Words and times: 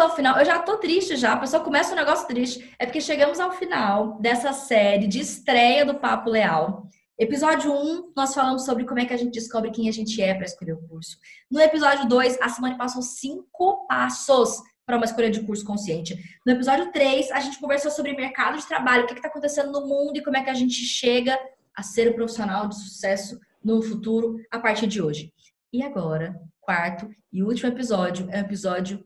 Ao 0.00 0.16
final. 0.16 0.38
Eu 0.38 0.46
já 0.46 0.58
tô 0.58 0.78
triste 0.78 1.14
já. 1.14 1.34
A 1.34 1.36
pessoa 1.36 1.62
começa 1.62 1.92
um 1.92 1.96
negócio 1.96 2.26
triste. 2.26 2.74
É 2.78 2.86
porque 2.86 3.02
chegamos 3.02 3.38
ao 3.38 3.52
final 3.52 4.18
dessa 4.18 4.50
série 4.50 5.06
de 5.06 5.20
estreia 5.20 5.84
do 5.84 5.94
Papo 5.94 6.30
Leal. 6.30 6.88
Episódio 7.18 7.70
1, 7.70 8.14
nós 8.16 8.32
falamos 8.32 8.64
sobre 8.64 8.86
como 8.86 8.98
é 8.98 9.04
que 9.04 9.12
a 9.12 9.16
gente 9.18 9.34
descobre 9.34 9.70
quem 9.70 9.90
a 9.90 9.92
gente 9.92 10.22
é 10.22 10.32
para 10.32 10.46
escolher 10.46 10.72
o 10.72 10.88
curso. 10.88 11.18
No 11.50 11.60
episódio 11.60 12.08
2, 12.08 12.38
a 12.40 12.48
Simone 12.48 12.78
passou 12.78 13.02
cinco 13.02 13.86
passos 13.86 14.62
para 14.86 14.96
uma 14.96 15.04
escolha 15.04 15.30
de 15.30 15.42
curso 15.42 15.66
consciente. 15.66 16.18
No 16.46 16.52
episódio 16.54 16.90
3, 16.90 17.30
a 17.32 17.40
gente 17.40 17.60
conversou 17.60 17.90
sobre 17.90 18.16
mercado 18.16 18.56
de 18.56 18.66
trabalho, 18.66 19.04
o 19.04 19.06
que 19.06 19.12
está 19.12 19.28
acontecendo 19.28 19.70
no 19.70 19.86
mundo 19.86 20.16
e 20.16 20.24
como 20.24 20.38
é 20.38 20.42
que 20.42 20.48
a 20.48 20.54
gente 20.54 20.76
chega 20.76 21.38
a 21.76 21.82
ser 21.82 22.10
um 22.10 22.14
profissional 22.14 22.66
de 22.68 22.76
sucesso 22.76 23.38
no 23.62 23.82
futuro 23.82 24.40
a 24.50 24.58
partir 24.58 24.86
de 24.86 25.02
hoje. 25.02 25.30
E 25.70 25.82
agora, 25.82 26.40
quarto 26.58 27.06
e 27.30 27.42
último 27.42 27.68
episódio 27.68 28.26
é 28.30 28.38
um 28.38 28.40
episódio 28.40 29.04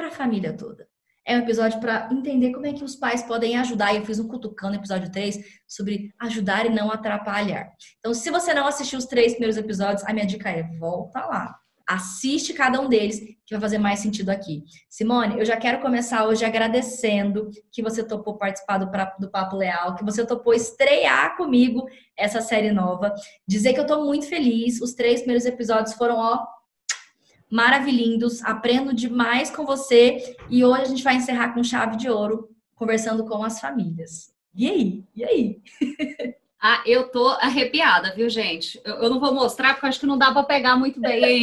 para 0.00 0.08
a 0.08 0.10
família 0.10 0.56
toda. 0.56 0.88
É 1.26 1.36
um 1.36 1.40
episódio 1.40 1.78
para 1.78 2.08
entender 2.10 2.52
como 2.52 2.66
é 2.66 2.72
que 2.72 2.82
os 2.82 2.96
pais 2.96 3.22
podem 3.22 3.58
ajudar. 3.58 3.92
E 3.92 3.98
eu 3.98 4.06
fiz 4.06 4.18
um 4.18 4.26
cutucando 4.26 4.72
no 4.72 4.80
episódio 4.80 5.12
3 5.12 5.38
sobre 5.68 6.10
ajudar 6.18 6.64
e 6.64 6.70
não 6.70 6.90
atrapalhar. 6.90 7.70
Então, 7.98 8.14
se 8.14 8.30
você 8.30 8.54
não 8.54 8.66
assistiu 8.66 8.98
os 8.98 9.04
três 9.04 9.32
primeiros 9.32 9.58
episódios, 9.58 10.02
a 10.04 10.14
minha 10.14 10.26
dica 10.26 10.48
é 10.48 10.62
volta 10.78 11.20
lá. 11.26 11.54
Assiste 11.86 12.54
cada 12.54 12.80
um 12.80 12.88
deles, 12.88 13.20
que 13.20 13.52
vai 13.52 13.60
fazer 13.60 13.76
mais 13.76 13.98
sentido 13.98 14.30
aqui. 14.30 14.62
Simone, 14.88 15.38
eu 15.38 15.44
já 15.44 15.56
quero 15.56 15.82
começar 15.82 16.24
hoje 16.24 16.44
agradecendo 16.44 17.50
que 17.70 17.82
você 17.82 18.02
topou 18.02 18.38
participar 18.38 18.78
do, 18.78 18.90
do 19.18 19.30
Papo 19.30 19.56
Leal, 19.56 19.96
que 19.96 20.04
você 20.04 20.24
topou 20.24 20.54
estrear 20.54 21.36
comigo 21.36 21.86
essa 22.16 22.40
série 22.40 22.72
nova. 22.72 23.12
Dizer 23.46 23.74
que 23.74 23.80
eu 23.80 23.86
tô 23.86 24.04
muito 24.04 24.26
feliz. 24.26 24.80
Os 24.80 24.94
três 24.94 25.20
primeiros 25.20 25.44
episódios 25.44 25.94
foram, 25.94 26.16
ó, 26.16 26.46
maravilhindos. 27.50 28.42
Aprendo 28.44 28.94
demais 28.94 29.50
com 29.50 29.66
você. 29.66 30.36
E 30.48 30.64
hoje 30.64 30.82
a 30.82 30.86
gente 30.86 31.02
vai 31.02 31.16
encerrar 31.16 31.52
com 31.52 31.64
chave 31.64 31.96
de 31.96 32.08
ouro, 32.08 32.48
conversando 32.74 33.24
com 33.24 33.42
as 33.42 33.60
famílias. 33.60 34.32
E 34.54 34.70
aí? 34.70 35.04
E 35.14 35.24
aí? 35.24 35.62
Ah, 36.62 36.82
eu 36.84 37.08
tô 37.08 37.26
arrepiada, 37.26 38.14
viu, 38.14 38.28
gente? 38.28 38.78
Eu, 38.84 38.96
eu, 38.96 39.08
não 39.08 39.18
vou 39.18 39.32
mostrar 39.32 39.72
porque 39.72 39.86
acho 39.86 39.98
que 39.98 40.04
não 40.04 40.18
dá 40.18 40.30
para 40.30 40.42
pegar 40.42 40.76
muito 40.76 41.00
bem 41.00 41.24
aí. 41.24 41.42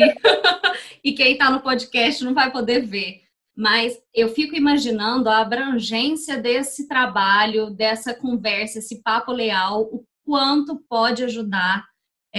e 1.04 1.12
quem 1.12 1.36
tá 1.36 1.50
no 1.50 1.60
podcast 1.60 2.24
não 2.24 2.36
vai 2.36 2.52
poder 2.52 2.82
ver. 2.82 3.24
Mas 3.56 4.00
eu 4.14 4.30
fico 4.30 4.56
imaginando 4.56 5.28
a 5.28 5.40
abrangência 5.40 6.38
desse 6.38 6.88
trabalho, 6.88 7.72
dessa 7.72 8.14
conversa, 8.14 8.78
esse 8.78 9.02
papo 9.02 9.32
leal, 9.32 9.90
o 9.92 10.06
quanto 10.24 10.76
pode 10.88 11.24
ajudar 11.24 11.84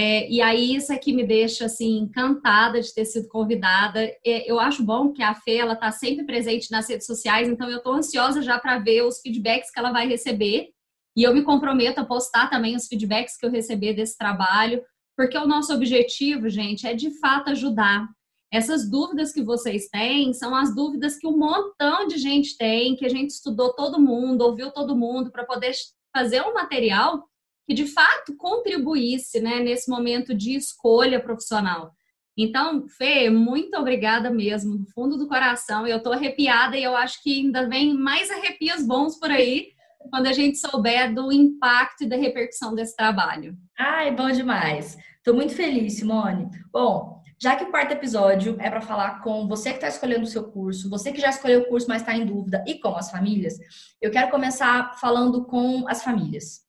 é, 0.00 0.30
e 0.30 0.41
aí 0.41 0.77
isso 0.77 0.92
é 0.92 0.96
que 0.96 1.12
me 1.12 1.27
deixa 1.27 1.64
assim 1.64 1.98
encantada 1.98 2.80
de 2.80 2.94
ter 2.94 3.04
sido 3.04 3.27
convidada. 3.27 4.00
É, 4.24 4.48
eu 4.48 4.60
acho 4.60 4.84
bom 4.84 5.12
que 5.12 5.24
a 5.24 5.34
Fê 5.34 5.56
ela 5.56 5.72
está 5.72 5.91
sempre 5.91 6.24
presente 6.24 6.70
nas 6.70 6.88
redes 6.88 7.04
sociais, 7.04 7.48
então 7.48 7.68
eu 7.68 7.78
estou 7.78 7.94
ansiosa 7.94 8.41
já 8.41 8.60
para 8.60 8.78
ver 8.78 9.02
os 9.02 9.20
feedbacks 9.20 9.72
que 9.72 9.78
ela 9.80 9.91
vai 9.91 10.06
receber. 10.06 10.69
E 11.16 11.24
eu 11.24 11.34
me 11.34 11.42
comprometo 11.42 11.98
a 12.00 12.04
postar 12.04 12.48
também 12.48 12.76
os 12.76 12.86
feedbacks 12.86 13.36
que 13.36 13.44
eu 13.44 13.50
receber 13.50 13.92
desse 13.92 14.16
trabalho, 14.16 14.84
porque 15.16 15.36
o 15.36 15.48
nosso 15.48 15.74
objetivo, 15.74 16.48
gente, 16.48 16.86
é 16.86 16.94
de 16.94 17.19
fato 17.19 17.50
ajudar. 17.50 18.06
Essas 18.52 18.88
dúvidas 18.88 19.32
que 19.32 19.42
vocês 19.42 19.88
têm 19.88 20.32
são 20.32 20.54
as 20.54 20.72
dúvidas 20.76 21.16
que 21.16 21.26
um 21.26 21.36
montão 21.36 22.06
de 22.06 22.19
gente 22.19 22.56
tem, 22.56 22.94
que 22.94 23.04
a 23.04 23.10
gente 23.10 23.30
estudou 23.30 23.74
todo 23.74 24.00
mundo, 24.00 24.42
ouviu 24.42 24.70
todo 24.70 24.96
mundo 24.96 25.32
para 25.32 25.44
poder 25.44 25.72
fazer 26.16 26.41
um 26.42 26.54
material 26.54 27.28
que 27.68 27.74
de 27.74 27.84
fato 27.84 28.34
contribuísse 28.34 29.40
né, 29.40 29.60
nesse 29.60 29.90
momento 29.90 30.34
de 30.34 30.56
escolha 30.56 31.20
profissional. 31.20 31.92
Então, 32.34 32.88
Fê, 32.88 33.28
muito 33.28 33.76
obrigada 33.76 34.30
mesmo, 34.30 34.78
do 34.78 34.86
fundo 34.86 35.18
do 35.18 35.28
coração. 35.28 35.86
Eu 35.86 35.98
estou 35.98 36.14
arrepiada 36.14 36.78
e 36.78 36.82
eu 36.82 36.96
acho 36.96 37.22
que 37.22 37.40
ainda 37.40 37.68
vem 37.68 37.92
mais 37.92 38.30
arrepios 38.30 38.86
bons 38.86 39.20
por 39.20 39.30
aí 39.30 39.68
quando 40.10 40.28
a 40.28 40.32
gente 40.32 40.56
souber 40.56 41.12
do 41.12 41.30
impacto 41.30 42.04
e 42.04 42.08
da 42.08 42.16
repercussão 42.16 42.74
desse 42.74 42.96
trabalho. 42.96 43.54
Ai, 43.78 44.14
bom 44.14 44.30
demais. 44.30 44.96
Estou 45.18 45.34
muito 45.34 45.54
feliz, 45.54 45.98
Simone. 45.98 46.48
Bom, 46.72 47.20
já 47.38 47.54
que 47.54 47.64
o 47.64 47.70
quarto 47.70 47.92
episódio 47.92 48.56
é 48.60 48.70
para 48.70 48.80
falar 48.80 49.20
com 49.20 49.46
você 49.46 49.70
que 49.70 49.76
está 49.76 49.88
escolhendo 49.88 50.22
o 50.22 50.26
seu 50.26 50.44
curso, 50.44 50.88
você 50.88 51.12
que 51.12 51.20
já 51.20 51.28
escolheu 51.28 51.60
o 51.60 51.68
curso, 51.68 51.86
mas 51.86 52.00
está 52.00 52.16
em 52.16 52.24
dúvida, 52.24 52.64
e 52.66 52.78
com 52.78 52.96
as 52.96 53.10
famílias, 53.10 53.58
eu 54.00 54.10
quero 54.10 54.30
começar 54.30 54.98
falando 54.98 55.44
com 55.44 55.86
as 55.86 56.02
famílias. 56.02 56.67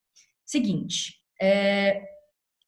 Seguinte, 0.49 1.13
é, 1.39 2.01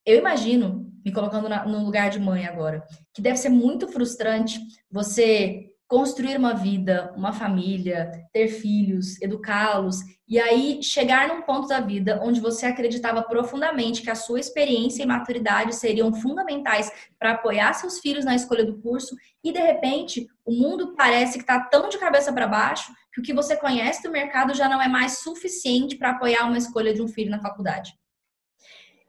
eu 0.05 0.19
imagino, 0.19 0.93
me 1.03 1.11
colocando 1.11 1.49
na, 1.49 1.65
no 1.65 1.83
lugar 1.83 2.11
de 2.11 2.19
mãe 2.19 2.45
agora, 2.45 2.85
que 3.11 3.23
deve 3.23 3.37
ser 3.37 3.49
muito 3.49 3.87
frustrante 3.87 4.59
você 4.91 5.70
construir 5.91 6.37
uma 6.37 6.53
vida, 6.53 7.13
uma 7.17 7.33
família, 7.33 8.09
ter 8.31 8.47
filhos, 8.47 9.21
educá-los 9.21 9.97
e 10.25 10.39
aí 10.39 10.81
chegar 10.81 11.27
num 11.27 11.41
ponto 11.41 11.67
da 11.67 11.81
vida 11.81 12.17
onde 12.23 12.39
você 12.39 12.65
acreditava 12.65 13.21
profundamente 13.21 14.01
que 14.01 14.09
a 14.09 14.15
sua 14.15 14.39
experiência 14.39 15.03
e 15.03 15.05
maturidade 15.05 15.75
seriam 15.75 16.13
fundamentais 16.13 16.89
para 17.19 17.31
apoiar 17.31 17.73
seus 17.73 17.99
filhos 17.99 18.23
na 18.23 18.33
escolha 18.33 18.63
do 18.63 18.81
curso 18.81 19.13
e 19.43 19.51
de 19.51 19.59
repente 19.59 20.29
o 20.45 20.53
mundo 20.53 20.95
parece 20.95 21.33
que 21.33 21.43
está 21.43 21.59
tão 21.59 21.89
de 21.89 21.97
cabeça 21.97 22.31
para 22.31 22.47
baixo 22.47 22.93
que 23.13 23.19
o 23.19 23.23
que 23.23 23.33
você 23.33 23.57
conhece 23.57 24.01
do 24.01 24.13
mercado 24.13 24.53
já 24.53 24.69
não 24.69 24.81
é 24.81 24.87
mais 24.87 25.17
suficiente 25.19 25.97
para 25.97 26.11
apoiar 26.11 26.45
uma 26.45 26.57
escolha 26.57 26.93
de 26.93 27.01
um 27.01 27.07
filho 27.09 27.29
na 27.29 27.41
faculdade. 27.41 27.93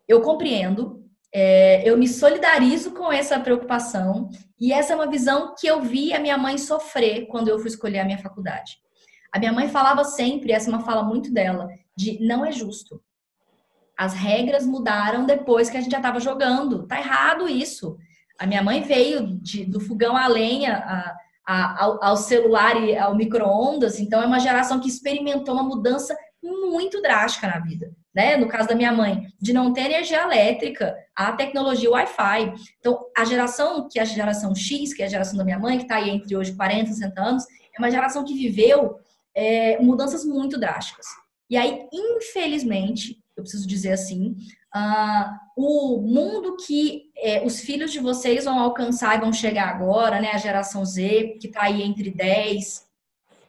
Eu 0.09 0.21
compreendo, 0.21 1.02
é, 1.35 1.89
eu 1.89 1.97
me 1.97 2.07
solidarizo 2.07 2.93
com 2.93 3.11
essa 3.11 3.41
preocupação 3.41 4.29
e 4.61 4.73
essa 4.73 4.93
é 4.93 4.97
uma 4.97 5.11
visão 5.11 5.55
que 5.59 5.67
eu 5.67 5.81
vi 5.81 6.13
a 6.13 6.21
minha 6.21 6.37
mãe 6.37 6.59
sofrer 6.59 7.27
quando 7.27 7.49
eu 7.49 7.59
fui 7.59 7.69
escolher 7.69 8.01
a 8.01 8.05
minha 8.05 8.19
faculdade. 8.19 8.79
A 9.33 9.39
minha 9.39 9.53
mãe 9.53 9.69
falava 9.69 10.05
sempre, 10.05 10.53
essa 10.53 10.71
é 10.71 10.73
uma 10.73 10.85
fala 10.85 11.03
muito 11.03 11.33
dela, 11.33 11.69
de 11.97 12.19
não 12.21 12.45
é 12.45 12.53
justo. 12.53 13.03
As 13.97 14.13
regras 14.13 14.67
mudaram 14.67 15.25
depois 15.25 15.71
que 15.71 15.77
a 15.77 15.81
gente 15.81 15.93
já 15.93 15.99
estava 15.99 16.21
jogando. 16.21 16.87
Tá 16.87 16.99
errado 16.99 17.49
isso. 17.49 17.97
A 18.39 18.47
minha 18.47 18.63
mãe 18.63 18.83
veio 18.83 19.39
de, 19.41 19.65
do 19.65 19.81
fogão 19.81 20.17
a 20.17 20.27
lenha, 20.27 20.77
a, 20.77 21.17
a, 21.47 21.85
ao, 21.85 22.05
ao 22.05 22.17
celular 22.17 22.77
e 22.83 22.97
ao 22.97 23.15
micro-ondas, 23.15 23.99
então 23.99 24.23
é 24.23 24.27
uma 24.27 24.39
geração 24.39 24.81
que 24.81 24.89
experimentou 24.89 25.55
uma 25.55 25.63
mudança 25.63 26.17
muito 26.43 27.01
drástica 27.01 27.47
na 27.47 27.59
vida. 27.59 27.95
Né? 28.15 28.37
No 28.37 28.47
caso 28.47 28.69
da 28.69 28.75
minha 28.75 28.93
mãe, 28.93 29.27
de 29.41 29.53
não 29.53 29.73
ter 29.73 29.83
energia 29.83 30.23
elétrica, 30.23 30.95
a 31.17 31.33
tecnologia 31.33 31.91
Wi-Fi. 31.91 32.53
Então, 32.79 33.07
a 33.17 33.25
geração, 33.25 33.89
que 33.89 33.99
é 33.99 34.03
a 34.03 34.05
geração 34.05 34.55
X, 34.55 34.93
que 34.93 35.03
é 35.03 35.07
a 35.07 35.09
geração 35.09 35.39
da 35.39 35.45
minha 35.45 35.59
mãe, 35.59 35.79
que 35.79 35.85
está 35.85 35.97
aí 35.97 36.11
entre 36.11 36.37
hoje 36.37 36.55
40 36.55 36.91
e 36.91 36.95
60 36.95 37.23
anos, 37.23 37.45
é 37.75 37.79
uma 37.79 37.91
geração 37.91 38.25
que 38.25 38.35
viveu 38.35 38.99
é, 39.35 39.79
mudanças 39.81 40.25
muito 40.25 40.59
drásticas. 40.59 41.07
E 41.49 41.57
aí, 41.57 41.87
infelizmente, 41.93 43.19
eu 43.37 43.43
preciso 43.43 43.67
dizer 43.67 43.93
assim, 43.93 44.37
Uh, 44.75 45.29
o 45.55 46.01
mundo 46.01 46.57
que 46.57 47.11
é, 47.15 47.45
os 47.45 47.61
filhos 47.61 47.93
de 47.93 48.01
vocês 48.01 48.47
vão 48.47 48.59
alcançar 48.59 49.19
e 49.19 49.21
vão 49.21 49.31
chegar 49.31 49.69
agora, 49.69 50.19
né, 50.19 50.31
a 50.31 50.39
geração 50.39 50.83
Z, 50.83 51.37
que 51.39 51.49
está 51.49 51.65
aí 51.65 51.83
entre 51.83 52.11
10 52.11 52.87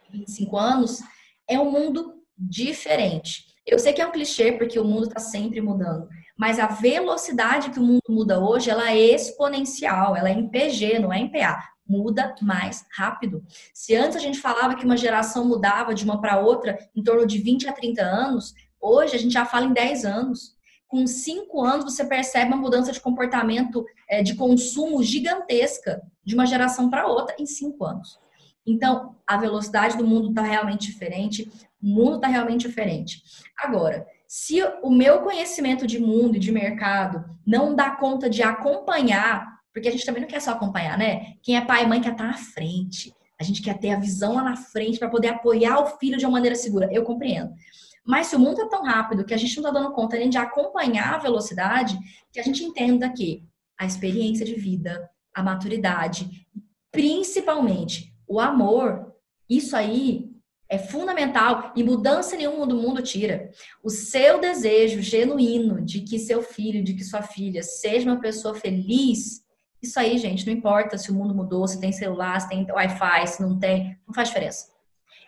e 0.09 0.17
25 0.17 0.57
anos, 0.57 0.99
é 1.47 1.57
um 1.57 1.71
mundo 1.71 2.21
diferente. 2.37 3.45
Eu 3.65 3.79
sei 3.79 3.93
que 3.93 4.01
é 4.01 4.07
um 4.07 4.11
clichê, 4.11 4.51
porque 4.51 4.79
o 4.79 4.83
mundo 4.83 5.07
está 5.07 5.19
sempre 5.19 5.61
mudando, 5.61 6.07
mas 6.37 6.59
a 6.59 6.67
velocidade 6.67 7.69
que 7.69 7.79
o 7.79 7.83
mundo 7.83 8.01
muda 8.09 8.39
hoje, 8.39 8.69
ela 8.69 8.91
é 8.91 8.97
exponencial, 8.97 10.15
ela 10.15 10.29
é 10.29 10.33
em 10.33 10.49
PG, 10.49 10.99
não 10.99 11.13
é 11.13 11.19
em 11.19 11.31
PA. 11.31 11.63
Muda 11.87 12.33
mais 12.41 12.85
rápido. 12.95 13.43
Se 13.73 13.95
antes 13.95 14.17
a 14.17 14.19
gente 14.19 14.39
falava 14.39 14.75
que 14.75 14.85
uma 14.85 14.97
geração 14.97 15.45
mudava 15.45 15.93
de 15.93 16.03
uma 16.03 16.19
para 16.19 16.39
outra 16.39 16.77
em 16.95 17.03
torno 17.03 17.25
de 17.25 17.37
20 17.39 17.67
a 17.67 17.73
30 17.73 18.01
anos, 18.01 18.53
hoje 18.79 19.15
a 19.15 19.19
gente 19.19 19.33
já 19.33 19.45
fala 19.45 19.65
em 19.65 19.73
10 19.73 20.05
anos 20.05 20.53
com 20.93 21.07
cinco 21.07 21.65
anos 21.65 21.85
você 21.85 22.05
percebe 22.05 22.53
uma 22.53 22.61
mudança 22.61 22.91
de 22.91 22.99
comportamento 22.99 23.83
é, 24.07 24.21
de 24.21 24.35
consumo 24.35 25.01
gigantesca 25.01 26.03
de 26.23 26.35
uma 26.35 26.45
geração 26.45 26.87
para 26.87 27.07
outra 27.07 27.35
em 27.39 27.47
cinco 27.47 27.83
anos. 27.83 28.19
Então, 28.63 29.15
a 29.25 29.35
velocidade 29.35 29.97
do 29.97 30.05
mundo 30.05 30.29
está 30.29 30.43
realmente 30.43 30.85
diferente, 30.91 31.51
o 31.83 31.87
mundo 31.87 32.15
está 32.15 32.27
realmente 32.27 32.67
diferente. 32.67 33.21
Agora, 33.59 34.07
se 34.27 34.63
o 34.81 34.89
meu 34.89 35.21
conhecimento 35.21 35.85
de 35.85 35.99
mundo 35.99 36.37
e 36.37 36.39
de 36.39 36.51
mercado 36.51 37.23
não 37.45 37.75
dá 37.75 37.91
conta 37.91 38.29
de 38.29 38.41
acompanhar, 38.41 39.59
porque 39.73 39.89
a 39.89 39.91
gente 39.91 40.05
também 40.05 40.21
não 40.21 40.29
quer 40.29 40.41
só 40.41 40.51
acompanhar, 40.51 40.97
né? 40.97 41.33
Quem 41.41 41.57
é 41.57 41.61
pai 41.61 41.83
e 41.83 41.87
mãe 41.87 41.99
quer 41.99 42.13
estar 42.13 42.23
tá 42.23 42.31
na 42.31 42.37
frente. 42.37 43.13
A 43.39 43.43
gente 43.43 43.61
quer 43.61 43.77
ter 43.77 43.91
a 43.91 43.99
visão 43.99 44.35
lá 44.35 44.43
na 44.43 44.55
frente 44.55 44.97
para 44.97 45.09
poder 45.09 45.27
apoiar 45.27 45.79
o 45.79 45.97
filho 45.97 46.17
de 46.17 46.25
uma 46.25 46.31
maneira 46.31 46.55
segura. 46.55 46.87
Eu 46.91 47.03
compreendo. 47.03 47.53
Mas 48.05 48.27
se 48.27 48.35
o 48.35 48.39
mundo 48.39 48.61
é 48.61 48.69
tão 48.69 48.83
rápido 48.83 49.25
que 49.25 49.33
a 49.33 49.37
gente 49.37 49.55
não 49.57 49.69
está 49.69 49.79
dando 49.79 49.93
conta 49.93 50.17
nem 50.17 50.29
de 50.29 50.37
acompanhar 50.37 51.15
a 51.15 51.19
velocidade, 51.19 51.97
que 52.31 52.39
a 52.39 52.43
gente 52.43 52.63
entenda 52.63 53.09
que 53.09 53.43
a 53.77 53.85
experiência 53.85 54.45
de 54.45 54.55
vida, 54.55 55.09
a 55.33 55.43
maturidade, 55.43 56.47
principalmente 56.91 58.13
o 58.27 58.39
amor, 58.39 59.13
isso 59.49 59.75
aí 59.75 60.32
é 60.73 60.77
fundamental 60.79 61.71
e 61.75 61.83
mudança 61.83 62.35
nenhuma 62.35 62.65
do 62.65 62.75
mundo 62.75 63.03
tira. 63.03 63.51
O 63.83 63.89
seu 63.89 64.39
desejo 64.39 65.01
genuíno 65.01 65.79
de 65.79 66.01
que 66.01 66.17
seu 66.17 66.41
filho, 66.41 66.83
de 66.83 66.95
que 66.95 67.03
sua 67.03 67.21
filha 67.21 67.61
seja 67.61 68.09
uma 68.09 68.19
pessoa 68.19 68.55
feliz, 68.55 69.43
Isso 69.81 69.99
aí, 69.99 70.17
gente, 70.17 70.45
não 70.47 70.53
importa 70.53 70.97
se 70.97 71.11
o 71.11 71.13
mundo 71.13 71.35
mudou, 71.35 71.67
se 71.67 71.79
tem 71.79 71.91
celular, 71.91 72.39
se 72.39 72.47
tem 72.47 72.65
Wi-Fi, 72.71 73.27
se 73.27 73.41
não 73.41 73.59
tem, 73.59 73.99
não 74.07 74.13
faz 74.13 74.29
diferença. 74.29 74.67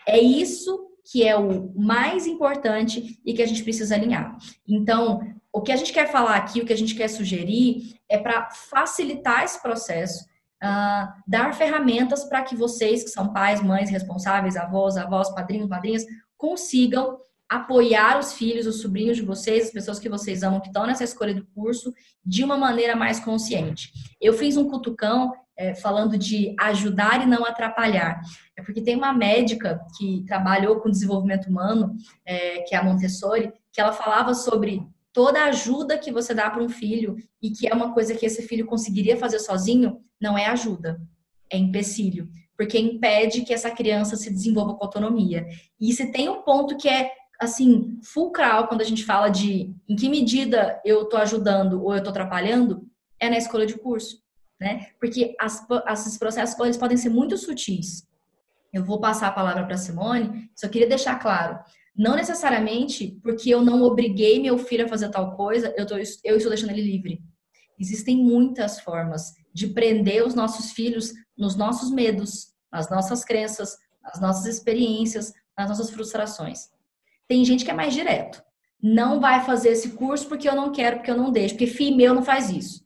É 0.08 0.18
isso 0.18 0.92
que 1.12 1.28
é 1.28 1.36
o 1.38 1.72
mais 1.76 2.26
importante 2.26 3.20
e 3.26 3.34
que 3.34 3.44
a 3.44 3.46
gente 3.46 3.64
precisa 3.64 3.96
alinhar. 3.96 4.38
Então, 4.68 5.20
o 5.52 5.62
que 5.62 5.74
a 5.74 5.76
gente 5.76 5.92
quer 5.92 6.10
falar 6.10 6.38
aqui, 6.38 6.62
o 6.62 6.66
que 6.66 6.74
a 6.74 6.78
gente 6.78 6.96
quer 6.96 7.10
sugerir 7.10 8.00
é 8.10 8.18
para 8.18 8.50
facilitar 8.50 9.44
esse 9.44 9.62
processo, 9.62 10.26
uh, 10.66 11.14
dar 11.28 11.54
ferramentas 11.54 12.24
para 12.24 12.42
que 12.42 12.56
vocês, 12.56 13.04
que 13.04 13.10
são 13.10 13.32
pais, 13.32 13.62
mães, 13.62 13.90
responsáveis, 13.90 14.56
avós, 14.56 14.98
avós, 14.98 15.30
padrinhos, 15.30 15.70
madrinhas, 15.70 16.06
consigam 16.36 17.20
apoiar 17.48 18.18
os 18.18 18.34
filhos, 18.34 18.66
os 18.66 18.82
sobrinhos 18.82 19.18
de 19.18 19.24
vocês, 19.24 19.66
as 19.66 19.72
pessoas 19.72 20.00
que 20.00 20.10
vocês 20.10 20.42
amam, 20.42 20.60
que 20.60 20.68
estão 20.68 20.88
nessa 20.88 21.04
escolha 21.04 21.34
do 21.34 21.46
curso, 21.54 21.94
de 22.26 22.44
uma 22.44 22.58
maneira 22.58 22.96
mais 22.96 23.20
consciente. 23.20 23.92
Eu 24.20 24.34
fiz 24.34 24.58
um 24.58 24.68
cutucão 24.68 25.32
é, 25.56 25.76
falando 25.76 26.18
de 26.18 26.56
ajudar 26.60 27.22
e 27.22 27.28
não 27.28 27.46
atrapalhar. 27.46 28.20
É 28.58 28.64
porque 28.64 28.82
tem 28.82 28.96
uma 28.96 29.14
médica 29.14 29.80
que 29.98 30.24
trabalhou 30.26 30.80
com 30.80 30.90
desenvolvimento 30.90 31.48
humano, 31.48 31.96
é, 32.26 32.62
que 32.64 32.76
é 32.76 32.80
a 32.80 32.84
Montessori, 32.84 33.54
que 33.72 33.80
ela 33.80 33.94
falava 33.94 34.34
sobre 34.34 34.82
toda 35.14 35.40
a 35.40 35.46
ajuda 35.46 35.98
que 35.98 36.12
você 36.12 36.34
dá 36.34 36.50
para 36.50 36.62
um 36.62 36.68
filho 36.68 37.16
e 37.42 37.50
que 37.50 37.68
é 37.68 37.74
uma 37.74 37.94
coisa 37.94 38.14
que 38.14 38.26
esse 38.26 38.42
filho 38.42 38.66
conseguiria 38.66 39.16
fazer 39.16 39.40
sozinho, 39.40 40.02
não 40.26 40.38
é 40.38 40.48
ajuda, 40.48 41.00
é 41.52 41.58
empecilho 41.58 42.28
porque 42.58 42.80
impede 42.80 43.44
que 43.44 43.54
essa 43.54 43.72
criança 43.72 44.16
se 44.16 44.30
desenvolva 44.32 44.76
com 44.76 44.86
autonomia. 44.86 45.48
E 45.80 45.92
se 45.94 46.12
tem 46.12 46.30
um 46.30 46.42
ponto 46.42 46.78
que 46.78 46.88
é 46.88 47.12
assim, 47.40 48.00
fulcral 48.02 48.68
quando 48.68 48.82
a 48.82 48.86
gente 48.86 49.04
fala 49.04 49.30
de 49.30 49.74
em 49.90 49.96
que 49.96 50.08
medida 50.08 50.82
eu 50.86 51.04
estou 51.04 51.20
ajudando 51.20 51.84
ou 51.84 51.92
eu 51.92 51.98
estou 51.98 52.12
atrapalhando, 52.12 52.88
é 53.20 53.30
na 53.30 53.38
escolha 53.38 53.66
de 53.66 53.78
curso, 53.78 54.22
né? 54.60 54.88
Porque 55.00 55.36
as, 55.40 55.66
esses 55.92 56.18
processos 56.18 56.58
eles 56.60 56.78
podem 56.78 56.98
ser 56.98 57.10
muito 57.10 57.38
sutis. 57.38 58.08
Eu 58.72 58.84
vou 58.84 59.00
passar 59.00 59.28
a 59.28 59.34
palavra 59.34 59.66
para 59.66 59.78
Simone, 59.78 60.50
só 60.56 60.68
queria 60.68 60.88
deixar 60.88 61.20
claro, 61.20 61.60
não 61.96 62.16
necessariamente 62.16 63.20
porque 63.22 63.50
eu 63.50 63.62
não 63.62 63.84
obriguei 63.84 64.40
meu 64.42 64.58
filho 64.58 64.86
a 64.86 64.90
fazer 64.90 65.10
tal 65.10 65.36
coisa, 65.36 65.74
eu, 65.78 65.86
tô, 65.86 65.96
eu 65.96 66.38
estou 66.38 66.50
deixando 66.50 66.72
ele 66.72 66.82
livre. 66.82 67.22
Existem 67.80 68.18
muitas 68.18 68.80
formas 68.80 69.34
de 69.54 69.68
prender 69.68 70.26
os 70.26 70.34
nossos 70.34 70.72
filhos 70.72 71.14
nos 71.38 71.56
nossos 71.56 71.92
medos, 71.92 72.54
nas 72.72 72.90
nossas 72.90 73.24
crenças, 73.24 73.78
nas 74.04 74.22
nossas 74.22 74.46
experiências, 74.46 75.34
nas 75.58 75.70
nossas 75.70 75.90
frustrações. 75.90 76.70
Tem 77.28 77.44
gente 77.44 77.66
que 77.66 77.72
é 77.72 77.74
mais 77.74 77.94
direto. 77.94 78.44
Não 78.82 79.20
vai 79.20 79.44
fazer 79.44 79.70
esse 79.70 79.92
curso 79.92 80.28
porque 80.28 80.48
eu 80.48 80.56
não 80.56 80.72
quero, 80.72 80.98
porque 80.98 81.10
eu 81.10 81.18
não 81.18 81.32
deixo, 81.32 81.56
porque 81.56 81.68
filho 81.68 81.98
meu 81.98 82.14
não 82.14 82.24
faz 82.24 82.50
isso. 82.50 82.86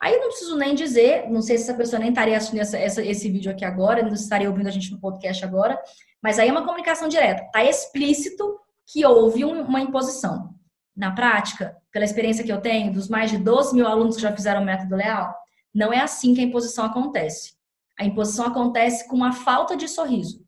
Aí 0.00 0.12
eu 0.12 0.20
não 0.20 0.28
preciso 0.28 0.56
nem 0.56 0.74
dizer, 0.74 1.28
não 1.30 1.40
sei 1.40 1.56
se 1.56 1.64
essa 1.64 1.74
pessoa 1.74 2.00
nem 2.00 2.10
estaria 2.10 2.36
assistindo 2.36 2.60
essa, 2.60 2.76
essa, 2.76 3.02
esse 3.02 3.30
vídeo 3.30 3.50
aqui 3.50 3.64
agora, 3.64 4.02
não 4.02 4.12
estaria 4.12 4.48
ouvindo 4.48 4.66
a 4.66 4.70
gente 4.70 4.90
no 4.90 5.00
podcast 5.00 5.42
agora, 5.44 5.78
mas 6.22 6.38
aí 6.38 6.48
é 6.48 6.52
uma 6.52 6.64
comunicação 6.64 7.08
direta. 7.08 7.44
Está 7.44 7.64
explícito 7.64 8.58
que 8.86 9.04
houve 9.06 9.44
um, 9.44 9.62
uma 9.62 9.80
imposição. 9.80 10.54
Na 10.96 11.10
prática, 11.10 11.76
pela 11.92 12.04
experiência 12.04 12.42
que 12.42 12.50
eu 12.50 12.60
tenho, 12.60 12.92
dos 12.92 13.08
mais 13.08 13.30
de 13.30 13.36
12 13.36 13.74
mil 13.74 13.86
alunos 13.86 14.16
que 14.16 14.22
já 14.22 14.32
fizeram 14.32 14.62
o 14.62 14.64
método 14.64 14.96
leal, 14.96 15.34
não 15.74 15.92
é 15.92 16.00
assim 16.00 16.34
que 16.34 16.40
a 16.40 16.44
imposição 16.44 16.86
acontece. 16.86 17.54
A 17.98 18.04
imposição 18.04 18.46
acontece 18.46 19.06
com 19.06 19.16
uma 19.16 19.32
falta 19.32 19.76
de 19.76 19.86
sorriso. 19.88 20.46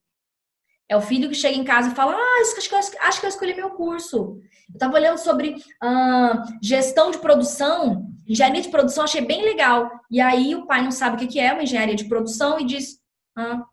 É 0.89 0.97
o 0.97 1.03
filho 1.03 1.29
que 1.29 1.35
chega 1.35 1.56
em 1.56 1.65
casa 1.65 1.91
e 1.91 1.95
fala: 1.95 2.15
Ah, 2.15 2.41
acho 2.41 2.69
que 2.69 2.75
eu, 2.75 2.79
acho 2.79 3.21
que 3.21 3.27
eu 3.27 3.31
escolhi 3.31 3.55
meu 3.55 3.71
curso. 3.71 4.41
Eu 4.69 4.75
estava 4.75 4.95
olhando 4.95 5.19
sobre 5.19 5.55
ah, 5.83 6.43
gestão 6.62 7.11
de 7.11 7.19
produção, 7.19 8.11
engenharia 8.27 8.62
de 8.62 8.71
produção, 8.71 9.05
achei 9.05 9.21
bem 9.21 9.45
legal. 9.45 9.91
E 10.11 10.19
aí 10.19 10.55
o 10.55 10.67
pai 10.67 10.83
não 10.83 10.91
sabe 10.91 11.23
o 11.23 11.29
que 11.29 11.39
é 11.39 11.53
uma 11.53 11.62
engenharia 11.62 11.95
de 11.95 12.09
produção 12.09 12.59
e 12.59 12.65
diz: 12.65 12.99
Ah, 13.37 13.67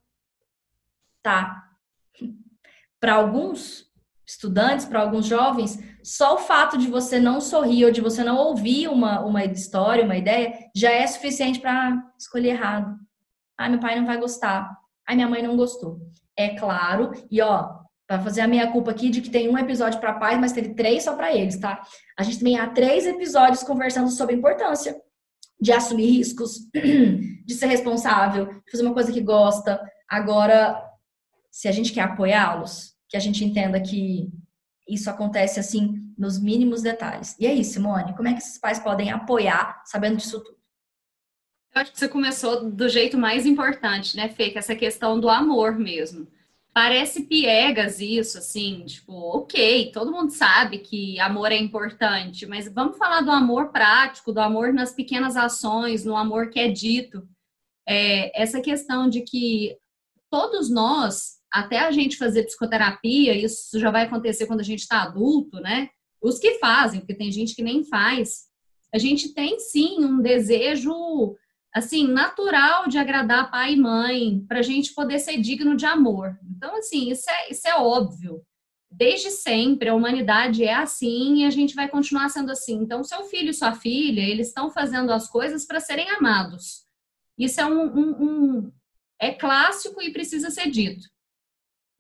tá. 1.23 1.63
Para 2.99 3.13
alguns 3.13 3.89
estudantes, 4.27 4.85
para 4.85 5.01
alguns 5.01 5.25
jovens, 5.25 5.79
só 6.03 6.35
o 6.35 6.39
fato 6.39 6.77
de 6.77 6.87
você 6.87 7.19
não 7.19 7.39
sorrir 7.39 7.85
ou 7.85 7.91
de 7.91 8.01
você 8.01 8.23
não 8.23 8.37
ouvir 8.37 8.87
uma, 8.87 9.21
uma 9.21 9.43
história, 9.45 10.03
uma 10.03 10.17
ideia, 10.17 10.53
já 10.75 10.91
é 10.91 11.05
suficiente 11.05 11.59
para 11.59 12.03
escolher 12.17 12.49
errado. 12.49 12.95
Ah, 13.57 13.69
meu 13.69 13.79
pai 13.79 13.97
não 13.97 14.05
vai 14.05 14.17
gostar. 14.17 14.69
Ah, 15.07 15.15
minha 15.15 15.29
mãe 15.29 15.41
não 15.41 15.55
gostou 15.55 15.99
é 16.35 16.49
claro. 16.49 17.11
E 17.31 17.41
ó, 17.41 17.79
para 18.07 18.19
fazer 18.19 18.41
a 18.41 18.47
minha 18.47 18.71
culpa 18.71 18.91
aqui 18.91 19.09
de 19.09 19.21
que 19.21 19.29
tem 19.29 19.49
um 19.49 19.57
episódio 19.57 19.99
para 19.99 20.13
pais, 20.13 20.39
mas 20.39 20.51
teve 20.51 20.73
três 20.73 21.03
só 21.03 21.15
para 21.15 21.33
eles, 21.33 21.57
tá? 21.57 21.81
A 22.17 22.23
gente 22.23 22.39
também 22.39 22.59
há 22.59 22.69
três 22.69 23.05
episódios 23.05 23.63
conversando 23.63 24.09
sobre 24.11 24.35
a 24.35 24.37
importância 24.37 24.95
de 25.59 25.71
assumir 25.71 26.07
riscos, 26.07 26.69
de 26.73 27.53
ser 27.53 27.67
responsável, 27.67 28.47
de 28.47 28.71
fazer 28.71 28.83
uma 28.83 28.93
coisa 28.93 29.11
que 29.11 29.21
gosta. 29.21 29.81
Agora, 30.07 30.83
se 31.49 31.67
a 31.67 31.71
gente 31.71 31.93
quer 31.93 32.01
apoiá-los, 32.01 32.94
que 33.09 33.17
a 33.17 33.19
gente 33.19 33.43
entenda 33.43 33.79
que 33.79 34.29
isso 34.87 35.09
acontece 35.09 35.59
assim 35.59 36.13
nos 36.17 36.39
mínimos 36.39 36.81
detalhes. 36.81 37.35
E 37.39 37.47
aí, 37.47 37.63
Simone, 37.63 38.15
como 38.15 38.27
é 38.27 38.33
que 38.33 38.39
esses 38.39 38.57
pais 38.57 38.79
podem 38.79 39.11
apoiar 39.11 39.81
sabendo 39.85 40.17
disso 40.17 40.39
tudo? 40.41 40.55
Eu 41.73 41.81
acho 41.81 41.91
que 41.91 41.99
você 41.99 42.07
começou 42.07 42.71
do 42.71 42.87
jeito 42.87 43.17
mais 43.17 43.45
importante, 43.45 44.15
né, 44.15 44.29
Fê? 44.29 44.49
Que 44.49 44.57
é 44.57 44.59
essa 44.59 44.75
questão 44.75 45.19
do 45.19 45.29
amor 45.29 45.77
mesmo. 45.77 46.25
Parece 46.73 47.23
piegas 47.23 47.99
isso, 47.99 48.37
assim, 48.37 48.85
tipo, 48.85 49.13
ok, 49.13 49.91
todo 49.91 50.11
mundo 50.11 50.29
sabe 50.29 50.79
que 50.79 51.19
amor 51.19 51.51
é 51.51 51.57
importante, 51.57 52.45
mas 52.45 52.71
vamos 52.71 52.97
falar 52.97 53.21
do 53.21 53.31
amor 53.31 53.71
prático, 53.71 54.31
do 54.31 54.39
amor 54.39 54.73
nas 54.73 54.93
pequenas 54.93 55.35
ações, 55.35 56.05
no 56.05 56.15
amor 56.15 56.49
que 56.49 56.59
é 56.59 56.69
dito. 56.69 57.27
É, 57.87 58.41
essa 58.41 58.61
questão 58.61 59.09
de 59.09 59.21
que 59.21 59.77
todos 60.29 60.69
nós, 60.69 61.39
até 61.55 61.79
a 61.79 61.89
gente 61.89 62.17
fazer 62.17 62.43
psicoterapia, 62.43 63.33
isso 63.33 63.79
já 63.79 63.89
vai 63.89 64.03
acontecer 64.03 64.45
quando 64.45 64.59
a 64.59 64.63
gente 64.63 64.81
está 64.81 65.03
adulto, 65.03 65.61
né? 65.61 65.87
Os 66.21 66.37
que 66.37 66.55
fazem, 66.55 66.99
porque 66.99 67.15
tem 67.15 67.31
gente 67.31 67.55
que 67.55 67.63
nem 67.63 67.81
faz. 67.85 68.47
A 68.93 68.97
gente 68.97 69.33
tem 69.33 69.57
sim 69.57 70.03
um 70.03 70.21
desejo 70.21 70.93
assim, 71.73 72.07
natural 72.07 72.89
de 72.89 72.97
agradar 72.97 73.49
pai 73.49 73.73
e 73.73 73.77
mãe, 73.77 74.45
para 74.47 74.59
a 74.59 74.61
gente 74.61 74.93
poder 74.93 75.19
ser 75.19 75.39
digno 75.39 75.77
de 75.77 75.85
amor. 75.85 76.37
Então, 76.55 76.75
assim, 76.77 77.09
isso 77.09 77.29
é, 77.29 77.51
isso 77.51 77.67
é 77.67 77.75
óbvio. 77.75 78.41
Desde 78.91 79.31
sempre, 79.31 79.87
a 79.87 79.95
humanidade 79.95 80.63
é 80.63 80.73
assim 80.73 81.37
e 81.37 81.45
a 81.45 81.49
gente 81.49 81.73
vai 81.73 81.87
continuar 81.87 82.27
sendo 82.29 82.51
assim. 82.51 82.75
Então, 82.75 83.03
seu 83.03 83.23
filho 83.25 83.49
e 83.49 83.53
sua 83.53 83.73
filha, 83.73 84.21
eles 84.21 84.47
estão 84.47 84.69
fazendo 84.69 85.11
as 85.11 85.29
coisas 85.29 85.65
para 85.65 85.79
serem 85.79 86.09
amados. 86.11 86.85
Isso 87.37 87.59
é 87.61 87.65
um, 87.65 87.85
um, 87.93 88.23
um, 88.23 88.71
é 89.19 89.31
clássico 89.33 90.01
e 90.01 90.11
precisa 90.11 90.49
ser 90.49 90.69
dito. 90.69 91.14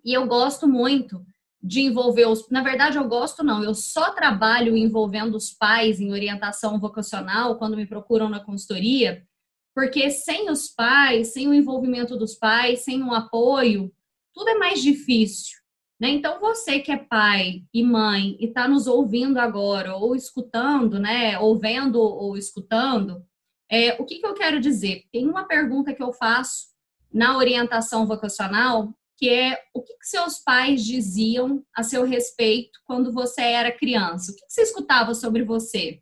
E 0.05 0.13
eu 0.13 0.27
gosto 0.27 0.67
muito 0.67 1.25
de 1.61 1.81
envolver 1.81 2.27
os. 2.27 2.47
Na 2.49 2.61
verdade, 2.61 2.97
eu 2.97 3.07
gosto 3.07 3.43
não, 3.43 3.63
eu 3.63 3.73
só 3.73 4.11
trabalho 4.11 4.77
envolvendo 4.77 5.35
os 5.35 5.51
pais 5.51 5.99
em 5.99 6.11
orientação 6.11 6.79
vocacional 6.79 7.57
quando 7.57 7.75
me 7.75 7.87
procuram 7.87 8.29
na 8.29 8.39
consultoria, 8.39 9.25
porque 9.73 10.11
sem 10.11 10.49
os 10.51 10.67
pais, 10.67 11.33
sem 11.33 11.47
o 11.47 11.53
envolvimento 11.53 12.15
dos 12.15 12.35
pais, 12.35 12.81
sem 12.83 13.01
um 13.01 13.11
apoio, 13.11 13.91
tudo 14.31 14.49
é 14.49 14.55
mais 14.55 14.81
difícil. 14.81 15.57
Né? 15.99 16.09
Então, 16.09 16.39
você 16.39 16.79
que 16.79 16.91
é 16.91 16.97
pai 16.97 17.63
e 17.73 17.83
mãe 17.83 18.37
e 18.39 18.45
está 18.45 18.67
nos 18.67 18.85
ouvindo 18.85 19.39
agora, 19.39 19.95
ou 19.95 20.15
escutando, 20.15 20.99
né? 20.99 21.39
ou 21.39 21.57
vendo 21.57 21.99
ou 21.99 22.37
escutando, 22.37 23.25
é, 23.69 23.99
o 23.99 24.05
que, 24.05 24.19
que 24.19 24.27
eu 24.27 24.33
quero 24.33 24.59
dizer? 24.59 25.03
Tem 25.11 25.27
uma 25.27 25.45
pergunta 25.45 25.93
que 25.93 26.03
eu 26.03 26.13
faço 26.13 26.67
na 27.11 27.37
orientação 27.37 28.05
vocacional, 28.05 28.93
que 29.17 29.29
é 29.29 29.57
o 29.73 29.81
que, 29.81 29.93
que 29.93 30.07
seus 30.07 30.39
pais 30.39 30.83
diziam 30.83 31.63
a 31.75 31.83
seu 31.83 32.03
respeito 32.03 32.79
quando 32.85 33.11
você 33.11 33.41
era 33.41 33.71
criança? 33.71 34.31
O 34.31 34.35
que, 34.35 34.45
que 34.45 34.53
você 34.53 34.61
escutava 34.61 35.13
sobre 35.13 35.43
você? 35.43 36.01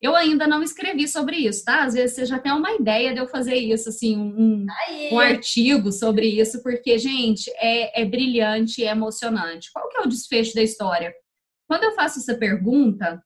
Eu 0.00 0.14
ainda 0.14 0.46
não 0.46 0.62
escrevi 0.62 1.08
sobre 1.08 1.36
isso, 1.36 1.64
tá? 1.64 1.84
Às 1.84 1.94
vezes 1.94 2.14
você 2.14 2.26
já 2.26 2.38
tem 2.38 2.52
uma 2.52 2.72
ideia 2.72 3.14
de 3.14 3.20
eu 3.20 3.26
fazer 3.26 3.54
isso, 3.54 3.88
assim, 3.88 4.18
um, 4.18 4.66
um 5.12 5.18
artigo 5.18 5.90
sobre 5.90 6.26
isso, 6.26 6.62
porque, 6.62 6.98
gente, 6.98 7.50
é, 7.56 8.02
é 8.02 8.04
brilhante, 8.04 8.84
é 8.84 8.90
emocionante. 8.90 9.70
Qual 9.72 9.88
que 9.88 9.96
é 9.96 10.02
o 10.02 10.08
desfecho 10.08 10.54
da 10.54 10.62
história? 10.62 11.14
Quando 11.66 11.84
eu 11.84 11.94
faço 11.94 12.18
essa 12.18 12.36
pergunta, 12.36 13.22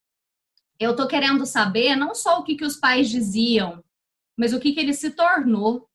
eu 0.78 0.94
tô 0.94 1.08
querendo 1.08 1.44
saber 1.44 1.96
não 1.96 2.14
só 2.14 2.38
o 2.38 2.44
que, 2.44 2.54
que 2.54 2.64
os 2.64 2.76
pais 2.76 3.10
diziam, 3.10 3.82
mas 4.38 4.52
o 4.52 4.60
que, 4.60 4.72
que 4.72 4.78
ele 4.78 4.94
se 4.94 5.10
tornou. 5.10 5.88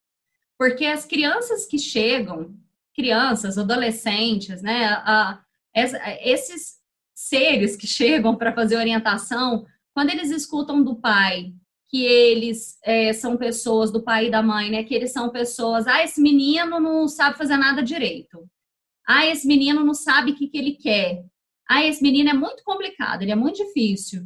Porque 0.59 0.85
as 0.85 1.05
crianças 1.05 1.65
que 1.65 1.79
chegam, 1.79 2.53
crianças, 2.93 3.57
adolescentes, 3.57 4.61
né, 4.61 4.85
a, 4.85 5.39
esses 5.75 6.75
seres 7.13 7.75
que 7.75 7.87
chegam 7.87 8.35
para 8.35 8.53
fazer 8.53 8.77
orientação, 8.77 9.65
quando 9.93 10.09
eles 10.09 10.29
escutam 10.29 10.83
do 10.83 10.95
pai 10.95 11.53
que 11.93 12.03
eles 12.03 12.79
é, 12.83 13.13
são 13.13 13.37
pessoas, 13.37 13.91
do 13.91 14.01
pai 14.01 14.25
e 14.25 14.31
da 14.31 14.41
mãe, 14.41 14.71
né? 14.71 14.83
Que 14.83 14.95
eles 14.95 15.11
são 15.13 15.29
pessoas, 15.29 15.85
ah, 15.85 16.03
esse 16.03 16.19
menino 16.19 16.79
não 16.79 17.07
sabe 17.07 17.37
fazer 17.37 17.55
nada 17.55 17.83
direito. 17.83 18.49
Ah, 19.07 19.27
esse 19.27 19.45
menino 19.45 19.85
não 19.85 19.93
sabe 19.93 20.31
o 20.31 20.35
que, 20.35 20.47
que 20.47 20.57
ele 20.57 20.71
quer. 20.71 21.23
Ah, 21.69 21.83
esse 21.83 22.01
menino 22.01 22.31
é 22.31 22.33
muito 22.33 22.63
complicado, 22.63 23.21
ele 23.21 23.31
é 23.31 23.35
muito 23.35 23.63
difícil. 23.63 24.25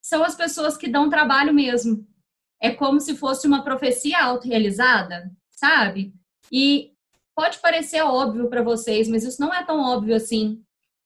São 0.00 0.22
as 0.22 0.36
pessoas 0.36 0.76
que 0.76 0.88
dão 0.88 1.10
trabalho 1.10 1.52
mesmo. 1.52 2.06
é 2.62 2.70
como 2.70 3.00
se 3.00 3.16
fosse 3.16 3.46
uma 3.48 3.64
profecia 3.64 4.22
autorrealizada, 4.22 5.30
sabe? 5.50 6.14
E 6.52 6.92
pode 7.38 7.60
parecer 7.60 8.02
óbvio 8.02 8.48
para 8.48 8.64
vocês, 8.64 9.06
mas 9.06 9.22
isso 9.22 9.40
não 9.40 9.54
é 9.54 9.64
tão 9.64 9.78
óbvio 9.78 10.16
assim. 10.16 10.60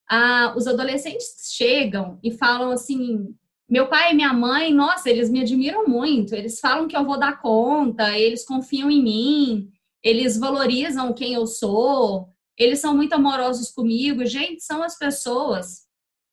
Ah, 0.09 0.55
os 0.57 0.67
adolescentes 0.67 1.53
chegam 1.55 2.19
e 2.23 2.31
falam 2.31 2.71
assim: 2.71 3.37
meu 3.69 3.87
pai 3.87 4.13
e 4.13 4.15
minha 4.15 4.33
mãe, 4.33 4.73
nossa, 4.73 5.11
eles 5.11 5.29
me 5.29 5.43
admiram 5.43 5.87
muito, 5.87 6.35
eles 6.35 6.59
falam 6.59 6.89
que 6.89 6.97
eu 6.97 7.05
vou 7.05 7.19
dar 7.19 7.39
conta, 7.43 8.19
eles 8.19 8.47
confiam 8.47 8.91
em 8.91 9.03
mim, 9.03 9.71
eles 10.03 10.39
valorizam 10.39 11.13
quem 11.13 11.35
eu 11.35 11.47
sou, 11.47 12.31
eles 12.57 12.79
são 12.79 12.97
muito 12.97 13.13
amorosos 13.13 13.71
comigo. 13.71 14.25
Gente, 14.25 14.65
são 14.65 14.83
as 14.83 14.97
pessoas 14.97 15.83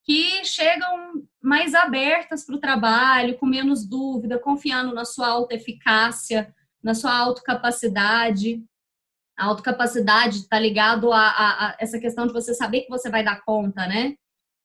que 0.06 0.46
chegam 0.46 1.26
mais 1.44 1.76
abertas 1.76 2.46
para 2.46 2.56
o 2.56 2.62
trabalho, 2.62 3.38
com 3.38 3.46
menos 3.46 3.86
dúvida, 3.86 4.40
confiando 4.40 4.94
na 4.94 5.04
sua 5.04 5.28
alta 5.28 5.56
eficácia, 5.56 6.56
na 6.82 6.94
sua 6.94 7.14
autocapacidade. 7.14 8.64
A 9.40 9.46
autocapacidade 9.46 10.40
está 10.40 10.60
ligado 10.60 11.14
a, 11.14 11.20
a, 11.20 11.68
a, 11.68 11.78
essa 11.80 11.98
questão 11.98 12.28
de 12.28 12.34
você 12.34 12.54
saber 12.54 12.82
que 12.82 12.90
você 12.90 13.10
vai 13.10 13.24
dar 13.24 13.42
conta, 13.46 13.88
né? 13.88 14.16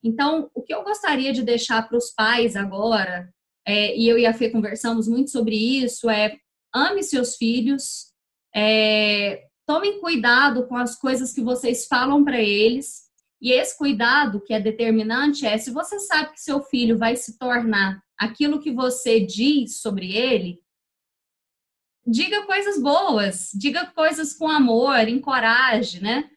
Então, 0.03 0.51
o 0.55 0.63
que 0.63 0.75
eu 0.75 0.83
gostaria 0.83 1.33
de 1.33 1.43
deixar 1.43 1.89
para 1.89 1.97
os 1.97 2.11
pais 2.11 2.57
agora, 2.57 3.33
é, 3.67 3.97
e 3.97 4.09
eu 4.09 4.19
e 4.19 4.27
a 4.27 4.35
Fê 4.35 4.51
conversamos 4.51 5.09
muito 5.09 5.31
sobre 5.31 5.57
isso, 5.57 6.11
é 6.11 6.37
ame 6.75 7.03
seus 7.03 7.37
filhos, 7.37 8.13
é, 8.55 9.45
tomem 9.67 10.01
cuidado 10.01 10.67
com 10.67 10.77
as 10.77 10.97
coisas 10.97 11.33
que 11.33 11.41
vocês 11.41 11.87
falam 11.87 12.25
para 12.25 12.41
eles, 12.41 13.05
e 13.41 13.53
esse 13.53 13.79
cuidado 13.79 14.41
que 14.41 14.53
é 14.53 14.61
determinante 14.61 15.47
é 15.47 15.57
se 15.57 15.71
você 15.71 16.01
sabe 16.01 16.33
que 16.33 16.41
seu 16.41 16.63
filho 16.63 16.99
vai 16.99 17.15
se 17.15 17.39
tornar 17.39 18.03
aquilo 18.19 18.61
que 18.61 18.73
você 18.73 19.21
diz 19.21 19.81
sobre 19.81 20.17
ele, 20.17 20.59
diga 22.07 22.43
coisas 22.47 22.81
boas, 22.81 23.51
diga 23.55 23.87
coisas 23.87 24.35
com 24.35 24.49
amor, 24.49 25.09
encoraje, 25.09 26.03
né? 26.03 26.29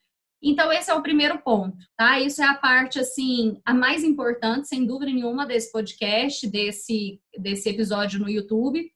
Então 0.42 0.72
esse 0.72 0.92
é 0.92 0.94
o 0.94 1.02
primeiro 1.02 1.40
ponto, 1.40 1.78
tá? 1.98 2.20
Isso 2.20 2.42
é 2.42 2.46
a 2.46 2.54
parte 2.54 3.00
assim 3.00 3.60
a 3.66 3.74
mais 3.74 4.04
importante, 4.04 4.68
sem 4.68 4.86
dúvida 4.86 5.12
nenhuma, 5.12 5.46
desse 5.46 5.72
podcast, 5.72 6.48
desse 6.48 7.20
desse 7.38 7.70
episódio 7.70 8.20
no 8.20 8.30
YouTube. 8.30 8.92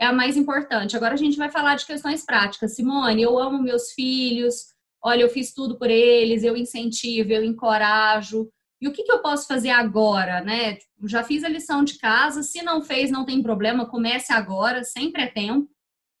É 0.00 0.06
a 0.06 0.12
mais 0.12 0.36
importante. 0.36 0.96
Agora 0.96 1.14
a 1.14 1.18
gente 1.18 1.36
vai 1.36 1.50
falar 1.50 1.74
de 1.74 1.86
questões 1.86 2.24
práticas. 2.24 2.74
Simone, 2.74 3.22
eu 3.22 3.38
amo 3.38 3.62
meus 3.62 3.90
filhos, 3.92 4.72
olha, 5.02 5.22
eu 5.22 5.28
fiz 5.28 5.52
tudo 5.52 5.78
por 5.78 5.90
eles, 5.90 6.42
eu 6.42 6.56
incentivo, 6.56 7.32
eu 7.32 7.44
encorajo. 7.44 8.48
E 8.80 8.86
o 8.86 8.92
que, 8.92 9.02
que 9.02 9.10
eu 9.10 9.20
posso 9.20 9.46
fazer 9.46 9.70
agora, 9.70 10.40
né? 10.40 10.76
Tipo, 10.76 11.08
já 11.08 11.24
fiz 11.24 11.42
a 11.42 11.48
lição 11.48 11.82
de 11.82 11.98
casa, 11.98 12.42
se 12.42 12.62
não 12.62 12.80
fez, 12.80 13.10
não 13.10 13.24
tem 13.24 13.42
problema, 13.42 13.88
comece 13.88 14.32
agora, 14.32 14.84
sempre 14.84 15.22
é 15.22 15.26
tempo. 15.26 15.68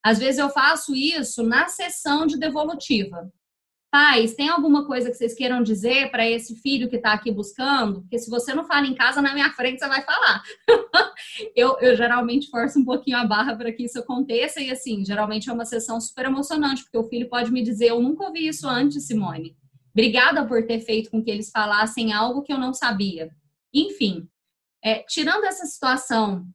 Às 0.04 0.18
vezes 0.18 0.38
eu 0.38 0.48
faço 0.48 0.94
isso 0.94 1.42
na 1.42 1.68
sessão 1.68 2.26
de 2.26 2.38
devolutiva. 2.38 3.30
Pais, 3.90 4.34
tem 4.34 4.50
alguma 4.50 4.86
coisa 4.86 5.10
que 5.10 5.16
vocês 5.16 5.34
queiram 5.34 5.62
dizer 5.62 6.10
para 6.10 6.28
esse 6.28 6.54
filho 6.56 6.90
que 6.90 6.96
está 6.96 7.14
aqui 7.14 7.30
buscando? 7.30 8.02
Porque 8.02 8.18
se 8.18 8.28
você 8.28 8.52
não 8.52 8.66
fala 8.66 8.86
em 8.86 8.94
casa, 8.94 9.22
na 9.22 9.32
minha 9.32 9.50
frente 9.52 9.78
você 9.78 9.88
vai 9.88 10.02
falar. 10.02 10.42
eu, 11.56 11.78
eu 11.80 11.96
geralmente 11.96 12.50
forço 12.50 12.78
um 12.78 12.84
pouquinho 12.84 13.16
a 13.16 13.26
barra 13.26 13.56
para 13.56 13.72
que 13.72 13.84
isso 13.84 13.98
aconteça, 13.98 14.60
e 14.60 14.70
assim, 14.70 15.02
geralmente 15.06 15.48
é 15.48 15.52
uma 15.52 15.64
sessão 15.64 15.98
super 16.02 16.26
emocionante, 16.26 16.82
porque 16.82 16.98
o 16.98 17.08
filho 17.08 17.30
pode 17.30 17.50
me 17.50 17.62
dizer: 17.62 17.86
Eu 17.86 18.02
nunca 18.02 18.26
ouvi 18.26 18.46
isso 18.46 18.68
antes, 18.68 19.06
Simone. 19.06 19.56
Obrigada 19.94 20.46
por 20.46 20.66
ter 20.66 20.80
feito 20.80 21.10
com 21.10 21.24
que 21.24 21.30
eles 21.30 21.50
falassem 21.50 22.12
algo 22.12 22.42
que 22.42 22.52
eu 22.52 22.58
não 22.58 22.74
sabia. 22.74 23.30
Enfim, 23.72 24.28
é, 24.84 25.02
tirando 25.08 25.44
essa 25.44 25.64
situação 25.64 26.46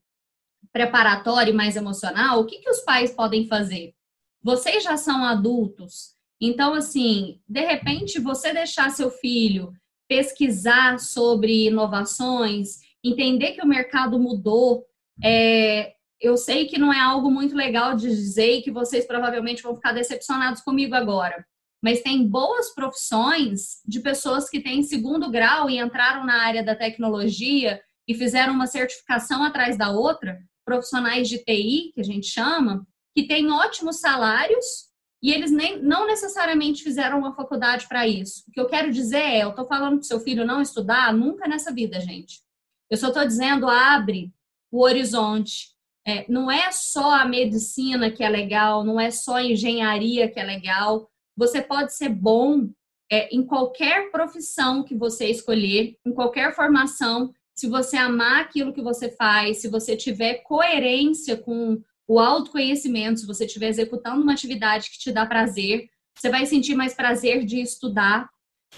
preparatória 0.74 1.50
e 1.50 1.54
mais 1.54 1.76
emocional, 1.76 2.40
o 2.40 2.44
que, 2.44 2.58
que 2.58 2.68
os 2.68 2.80
pais 2.80 3.12
podem 3.12 3.46
fazer? 3.46 3.94
Vocês 4.42 4.84
já 4.84 4.98
são 4.98 5.24
adultos 5.24 6.14
então, 6.40 6.74
assim, 6.74 7.40
de 7.48 7.60
repente, 7.60 8.20
você 8.20 8.52
deixar 8.52 8.90
seu 8.90 9.10
filho 9.10 9.72
pesquisar 10.06 10.98
sobre 10.98 11.68
inovações, 11.68 12.80
entender 13.02 13.52
que 13.52 13.62
o 13.62 13.66
mercado 13.66 14.18
mudou, 14.18 14.84
é, 15.22 15.94
eu 16.20 16.36
sei 16.36 16.66
que 16.66 16.78
não 16.78 16.92
é 16.92 17.00
algo 17.00 17.30
muito 17.30 17.56
legal 17.56 17.96
de 17.96 18.08
dizer 18.08 18.58
e 18.58 18.62
que 18.62 18.70
vocês 18.70 19.06
provavelmente 19.06 19.62
vão 19.62 19.74
ficar 19.74 19.92
decepcionados 19.92 20.60
comigo 20.60 20.94
agora, 20.94 21.46
mas 21.82 22.02
tem 22.02 22.28
boas 22.28 22.74
profissões 22.74 23.80
de 23.86 24.00
pessoas 24.00 24.50
que 24.50 24.60
têm 24.60 24.82
segundo 24.82 25.30
grau 25.30 25.70
e 25.70 25.78
entraram 25.78 26.26
na 26.26 26.42
área 26.42 26.62
da 26.62 26.76
tecnologia 26.76 27.80
e 28.06 28.14
fizeram 28.14 28.52
uma 28.52 28.66
certificação 28.66 29.42
atrás 29.42 29.78
da 29.78 29.90
outra, 29.90 30.38
profissionais 30.64 31.28
de 31.28 31.38
TI, 31.38 31.92
que 31.94 32.00
a 32.00 32.04
gente 32.04 32.26
chama, 32.26 32.86
que 33.14 33.26
têm 33.26 33.50
ótimos 33.50 34.00
salários 34.00 34.92
e 35.22 35.32
eles 35.32 35.50
nem, 35.50 35.80
não 35.80 36.06
necessariamente 36.06 36.82
fizeram 36.82 37.18
uma 37.18 37.34
faculdade 37.34 37.88
para 37.88 38.06
isso. 38.06 38.44
O 38.46 38.52
que 38.52 38.60
eu 38.60 38.66
quero 38.66 38.92
dizer 38.92 39.22
é, 39.22 39.42
eu 39.42 39.50
estou 39.50 39.66
falando 39.66 39.94
para 39.94 40.02
seu 40.02 40.20
filho 40.20 40.44
não 40.44 40.60
estudar, 40.60 41.14
nunca 41.14 41.48
nessa 41.48 41.72
vida, 41.72 41.98
gente. 42.00 42.42
Eu 42.90 42.98
só 42.98 43.08
estou 43.08 43.24
dizendo, 43.24 43.66
abre 43.66 44.32
o 44.70 44.82
horizonte. 44.82 45.72
É, 46.06 46.30
não 46.30 46.50
é 46.50 46.70
só 46.70 47.12
a 47.12 47.24
medicina 47.24 48.10
que 48.10 48.22
é 48.22 48.28
legal, 48.28 48.84
não 48.84 49.00
é 49.00 49.10
só 49.10 49.36
a 49.36 49.44
engenharia 49.44 50.30
que 50.30 50.38
é 50.38 50.44
legal. 50.44 51.10
Você 51.34 51.62
pode 51.62 51.94
ser 51.94 52.10
bom 52.10 52.68
é, 53.10 53.34
em 53.34 53.46
qualquer 53.46 54.10
profissão 54.10 54.82
que 54.82 54.94
você 54.94 55.30
escolher, 55.30 55.96
em 56.04 56.12
qualquer 56.12 56.54
formação, 56.54 57.32
se 57.54 57.68
você 57.68 57.96
amar 57.96 58.42
aquilo 58.42 58.72
que 58.72 58.82
você 58.82 59.08
faz, 59.08 59.58
se 59.58 59.68
você 59.68 59.96
tiver 59.96 60.42
coerência 60.42 61.36
com 61.36 61.80
o 62.06 62.18
autoconhecimento, 62.18 63.20
se 63.20 63.26
você 63.26 63.46
estiver 63.46 63.68
executando 63.68 64.22
uma 64.22 64.32
atividade 64.32 64.90
que 64.90 64.98
te 64.98 65.12
dá 65.12 65.24
prazer, 65.24 65.88
você 66.14 66.28
vai 66.28 66.46
sentir 66.46 66.74
mais 66.74 66.94
prazer 66.94 67.44
de 67.44 67.60
estudar. 67.60 68.28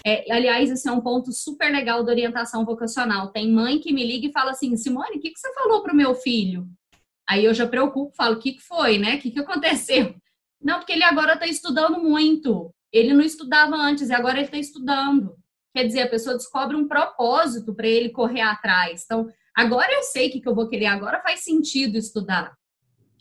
É, 0.05 0.31
aliás, 0.31 0.71
esse 0.71 0.87
é 0.89 0.93
um 0.93 1.01
ponto 1.01 1.33
super 1.33 1.73
legal 1.73 2.05
da 2.05 2.13
orientação 2.13 2.65
vocacional. 2.65 3.33
Tem 3.33 3.51
mãe 3.51 3.79
que 3.79 3.93
me 3.93 4.07
liga 4.07 4.27
e 4.29 4.33
fala 4.33 4.51
assim: 4.51 4.77
Simone, 4.77 5.17
o 5.17 5.21
que, 5.21 5.31
que 5.31 5.39
você 5.39 5.53
falou 5.55 5.83
para 5.83 5.93
o 5.93 5.97
meu 5.97 6.15
filho? 6.15 6.69
Aí 7.29 7.45
eu 7.45 7.55
já 7.55 7.67
preocupo, 7.67 8.15
falo: 8.15 8.37
o 8.37 8.39
que, 8.39 8.53
que 8.53 8.63
foi, 8.63 8.99
né? 8.99 9.17
O 9.17 9.19
que, 9.19 9.31
que 9.31 9.41
aconteceu? 9.41 10.15
Não, 10.61 10.79
porque 10.79 10.93
ele 10.93 11.03
agora 11.03 11.35
está 11.35 11.47
estudando 11.47 12.03
muito. 12.03 12.73
Ele 12.93 13.13
não 13.13 13.23
estudava 13.23 13.75
antes 13.75 14.09
e 14.09 14.15
agora 14.15 14.39
ele 14.39 14.47
está 14.47 14.59
estudando. 14.59 15.37
Quer 15.77 15.85
dizer, 15.89 16.01
a 16.01 16.09
pessoa 16.09 16.35
descobre 16.35 16.75
um 16.75 16.89
propósito 16.89 17.75
para 17.75 17.87
ele 17.87 18.09
correr 18.09 18.41
atrás. 18.41 19.03
Então, 19.05 19.29
agora 19.55 19.93
eu 19.93 20.03
sei 20.05 20.29
o 20.29 20.33
que, 20.33 20.41
que 20.41 20.49
eu 20.49 20.55
vou 20.55 20.71
querer, 20.71 20.87
agora 20.87 21.21
faz 21.21 21.41
sentido 21.41 21.99
estudar. 21.99 22.57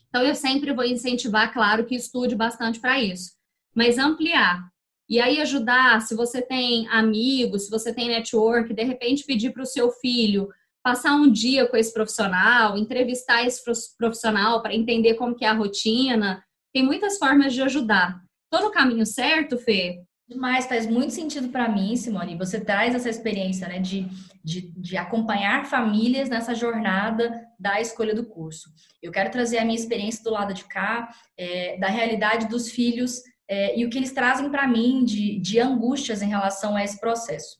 Então, 0.07 0.23
eu 0.23 0.33
sempre 0.33 0.71
vou 0.71 0.85
incentivar, 0.85 1.51
claro, 1.51 1.85
que 1.85 1.95
estude 1.95 2.33
bastante 2.33 2.79
para 2.79 2.97
isso, 2.97 3.33
mas 3.75 3.97
ampliar. 3.97 4.69
E 5.09 5.19
aí, 5.19 5.41
ajudar, 5.41 5.99
se 5.99 6.15
você 6.15 6.41
tem 6.41 6.87
amigos, 6.87 7.65
se 7.65 7.69
você 7.69 7.93
tem 7.93 8.07
network, 8.07 8.73
de 8.73 8.83
repente 8.83 9.25
pedir 9.25 9.51
para 9.51 9.63
o 9.63 9.65
seu 9.65 9.91
filho 9.91 10.47
passar 10.81 11.13
um 11.13 11.29
dia 11.29 11.67
com 11.67 11.75
esse 11.75 11.93
profissional, 11.93 12.77
entrevistar 12.77 13.45
esse 13.45 13.61
profissional 13.97 14.61
para 14.61 14.73
entender 14.73 15.15
como 15.15 15.35
que 15.35 15.43
é 15.43 15.49
a 15.49 15.53
rotina. 15.53 16.41
Tem 16.73 16.85
muitas 16.85 17.17
formas 17.17 17.53
de 17.53 17.61
ajudar. 17.63 18.23
Estou 18.45 18.69
no 18.69 18.73
caminho 18.73 19.05
certo, 19.05 19.57
Fê? 19.57 20.05
Demais, 20.27 20.65
faz 20.65 20.87
muito 20.87 21.13
sentido 21.13 21.49
para 21.49 21.69
mim, 21.69 21.95
Simone. 21.95 22.35
Você 22.35 22.59
traz 22.59 22.95
essa 22.95 23.09
experiência 23.09 23.67
né, 23.67 23.77
de, 23.77 24.07
de, 24.43 24.71
de, 24.75 24.97
acompanhar 24.97 25.67
famílias 25.67 26.27
nessa 26.29 26.55
jornada 26.55 27.47
da 27.59 27.79
escolha 27.79 28.15
do 28.15 28.25
curso. 28.25 28.71
Eu 29.03 29.11
quero 29.11 29.29
trazer 29.29 29.59
a 29.59 29.65
minha 29.65 29.77
experiência 29.77 30.23
do 30.23 30.31
lado 30.31 30.51
de 30.51 30.63
cá, 30.63 31.09
é, 31.37 31.77
da 31.77 31.87
realidade 31.87 32.47
dos 32.47 32.71
filhos 32.71 33.21
é, 33.47 33.77
e 33.77 33.85
o 33.85 33.89
que 33.89 33.99
eles 33.99 34.13
trazem 34.13 34.49
para 34.49 34.67
mim 34.67 35.05
de, 35.05 35.39
de 35.39 35.59
angústias 35.59 36.23
em 36.23 36.29
relação 36.29 36.75
a 36.75 36.83
esse 36.83 36.99
processo. 36.99 37.57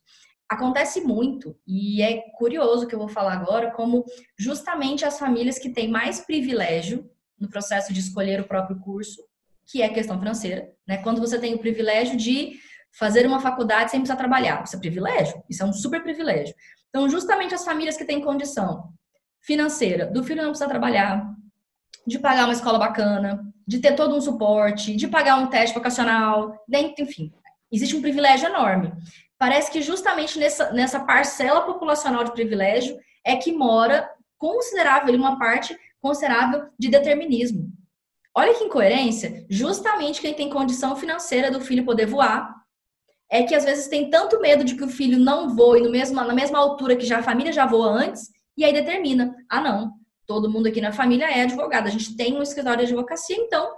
Acontece 0.48 1.00
muito, 1.00 1.56
e 1.64 2.02
é 2.02 2.20
curioso 2.36 2.86
que 2.88 2.94
eu 2.94 2.98
vou 2.98 3.08
falar 3.08 3.34
agora, 3.34 3.70
como 3.72 4.04
justamente 4.36 5.04
as 5.04 5.20
famílias 5.20 5.58
que 5.58 5.70
têm 5.70 5.88
mais 5.88 6.20
privilégio 6.20 7.08
no 7.38 7.48
processo 7.48 7.92
de 7.92 8.00
escolher 8.00 8.40
o 8.40 8.48
próprio 8.48 8.78
curso 8.80 9.22
que 9.66 9.82
é 9.82 9.86
a 9.86 9.92
questão 9.92 10.18
financeira, 10.18 10.70
né? 10.86 10.98
Quando 10.98 11.20
você 11.20 11.38
tem 11.38 11.54
o 11.54 11.58
privilégio 11.58 12.16
de 12.16 12.58
fazer 12.98 13.26
uma 13.26 13.40
faculdade 13.40 13.90
sem 13.90 14.00
precisar 14.00 14.16
trabalhar, 14.16 14.62
isso 14.64 14.76
é 14.76 14.78
privilégio, 14.78 15.42
isso 15.48 15.62
é 15.62 15.66
um 15.66 15.72
super 15.72 16.02
privilégio. 16.02 16.54
Então, 16.88 17.08
justamente 17.08 17.54
as 17.54 17.64
famílias 17.64 17.96
que 17.96 18.04
têm 18.04 18.20
condição 18.20 18.92
financeira 19.40 20.06
do 20.06 20.24
filho 20.24 20.42
não 20.42 20.50
precisar 20.50 20.68
trabalhar, 20.68 21.30
de 22.06 22.18
pagar 22.18 22.44
uma 22.44 22.52
escola 22.52 22.78
bacana, 22.78 23.44
de 23.66 23.80
ter 23.80 23.94
todo 23.94 24.16
um 24.16 24.20
suporte, 24.20 24.94
de 24.94 25.08
pagar 25.08 25.36
um 25.36 25.48
teste 25.48 25.74
vocacional, 25.74 26.56
enfim, 26.98 27.32
existe 27.70 27.96
um 27.96 28.00
privilégio 28.00 28.48
enorme. 28.48 28.92
Parece 29.38 29.70
que 29.70 29.82
justamente 29.82 30.38
nessa, 30.38 30.72
nessa 30.72 31.00
parcela 31.00 31.62
populacional 31.62 32.24
de 32.24 32.32
privilégio 32.32 32.98
é 33.24 33.36
que 33.36 33.52
mora 33.52 34.08
considerável, 34.38 35.14
uma 35.14 35.38
parte 35.38 35.76
considerável 36.00 36.68
de 36.78 36.88
determinismo. 36.88 37.70
Olha 38.38 38.54
que 38.54 38.64
incoerência, 38.64 39.46
justamente 39.48 40.20
quem 40.20 40.34
tem 40.34 40.50
condição 40.50 40.94
financeira 40.94 41.50
do 41.50 41.60
filho 41.60 41.86
poder 41.86 42.06
voar, 42.06 42.54
é 43.30 43.42
que 43.42 43.54
às 43.54 43.64
vezes 43.64 43.88
tem 43.88 44.10
tanto 44.10 44.40
medo 44.40 44.62
de 44.62 44.74
que 44.76 44.84
o 44.84 44.88
filho 44.88 45.18
não 45.18 45.56
voe 45.56 45.80
no 45.80 45.90
mesmo, 45.90 46.16
na 46.16 46.34
mesma 46.34 46.58
altura 46.58 46.96
que 46.96 47.06
já 47.06 47.18
a 47.18 47.22
família 47.22 47.52
já 47.52 47.64
voa 47.64 47.88
antes, 47.88 48.28
e 48.56 48.64
aí 48.64 48.72
determina, 48.72 49.34
ah 49.48 49.60
não, 49.60 49.92
todo 50.26 50.50
mundo 50.50 50.68
aqui 50.68 50.80
na 50.80 50.92
família 50.92 51.24
é 51.24 51.42
advogado, 51.42 51.86
a 51.86 51.90
gente 51.90 52.14
tem 52.14 52.36
um 52.36 52.42
escritório 52.42 52.84
de 52.84 52.92
advocacia, 52.92 53.36
então 53.36 53.72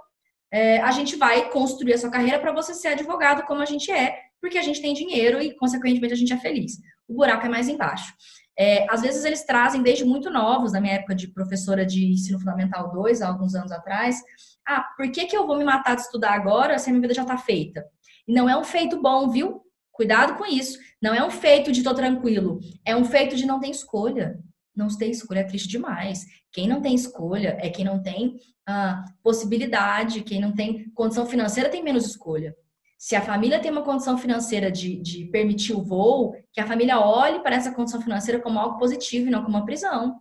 é, 0.51 0.79
a 0.81 0.91
gente 0.91 1.15
vai 1.15 1.49
construir 1.49 1.93
a 1.93 1.97
sua 1.97 2.09
carreira 2.09 2.39
para 2.39 2.51
você 2.51 2.73
ser 2.73 2.89
advogado 2.89 3.43
como 3.43 3.61
a 3.61 3.65
gente 3.65 3.91
é, 3.91 4.17
porque 4.41 4.57
a 4.57 4.61
gente 4.61 4.81
tem 4.81 4.93
dinheiro 4.93 5.41
e, 5.41 5.55
consequentemente, 5.55 6.13
a 6.13 6.17
gente 6.17 6.33
é 6.33 6.37
feliz. 6.37 6.73
O 7.07 7.13
buraco 7.13 7.45
é 7.45 7.49
mais 7.49 7.67
embaixo. 7.67 8.13
É, 8.59 8.85
às 8.89 9.01
vezes 9.01 9.23
eles 9.23 9.45
trazem 9.45 9.81
desde 9.81 10.03
muito 10.03 10.29
novos, 10.29 10.73
na 10.73 10.81
minha 10.81 10.95
época 10.95 11.15
de 11.15 11.29
professora 11.29 11.85
de 11.85 12.11
ensino 12.11 12.37
fundamental 12.37 12.91
2, 12.91 13.21
há 13.21 13.29
alguns 13.29 13.55
anos 13.55 13.71
atrás, 13.71 14.21
ah, 14.67 14.83
por 14.97 15.09
que, 15.09 15.27
que 15.27 15.37
eu 15.37 15.47
vou 15.47 15.57
me 15.57 15.63
matar 15.63 15.95
de 15.95 16.01
estudar 16.01 16.33
agora 16.33 16.77
se 16.77 16.89
a 16.89 16.91
minha 16.91 17.01
vida 17.01 17.13
já 17.13 17.21
está 17.21 17.37
feita? 17.37 17.85
E 18.27 18.33
não 18.33 18.49
é 18.49 18.57
um 18.57 18.63
feito 18.65 19.01
bom, 19.01 19.29
viu? 19.29 19.61
Cuidado 19.93 20.35
com 20.35 20.45
isso. 20.45 20.77
Não 21.01 21.13
é 21.13 21.25
um 21.25 21.31
feito 21.31 21.71
de 21.71 21.81
tô 21.81 21.93
tranquilo. 21.93 22.59
É 22.85 22.95
um 22.95 23.05
feito 23.05 23.35
de 23.35 23.45
não 23.45 23.59
ter 23.59 23.69
escolha. 23.69 24.37
Não 24.75 24.87
ter 24.89 25.09
escolha 25.09 25.39
é 25.39 25.43
triste 25.43 25.67
demais. 25.67 26.25
Quem 26.51 26.67
não 26.67 26.81
tem 26.81 26.93
escolha 26.93 27.57
é 27.61 27.69
quem 27.69 27.85
não 27.85 28.01
tem 28.01 28.37
ah, 28.67 29.03
possibilidade, 29.23 30.21
quem 30.21 30.39
não 30.39 30.53
tem 30.53 30.89
condição 30.91 31.25
financeira 31.25 31.69
tem 31.69 31.83
menos 31.83 32.05
escolha. 32.05 32.55
Se 32.99 33.15
a 33.15 33.21
família 33.21 33.61
tem 33.61 33.71
uma 33.71 33.81
condição 33.81 34.17
financeira 34.17 34.69
de, 34.69 34.97
de 34.97 35.23
permitir 35.27 35.71
o 35.71 35.81
voo, 35.81 36.35
que 36.51 36.59
a 36.59 36.67
família 36.67 36.99
olhe 36.99 37.39
para 37.39 37.55
essa 37.55 37.71
condição 37.71 38.01
financeira 38.01 38.41
como 38.41 38.59
algo 38.59 38.77
positivo 38.77 39.27
e 39.27 39.31
não 39.31 39.41
como 39.41 39.55
uma 39.55 39.65
prisão. 39.65 40.19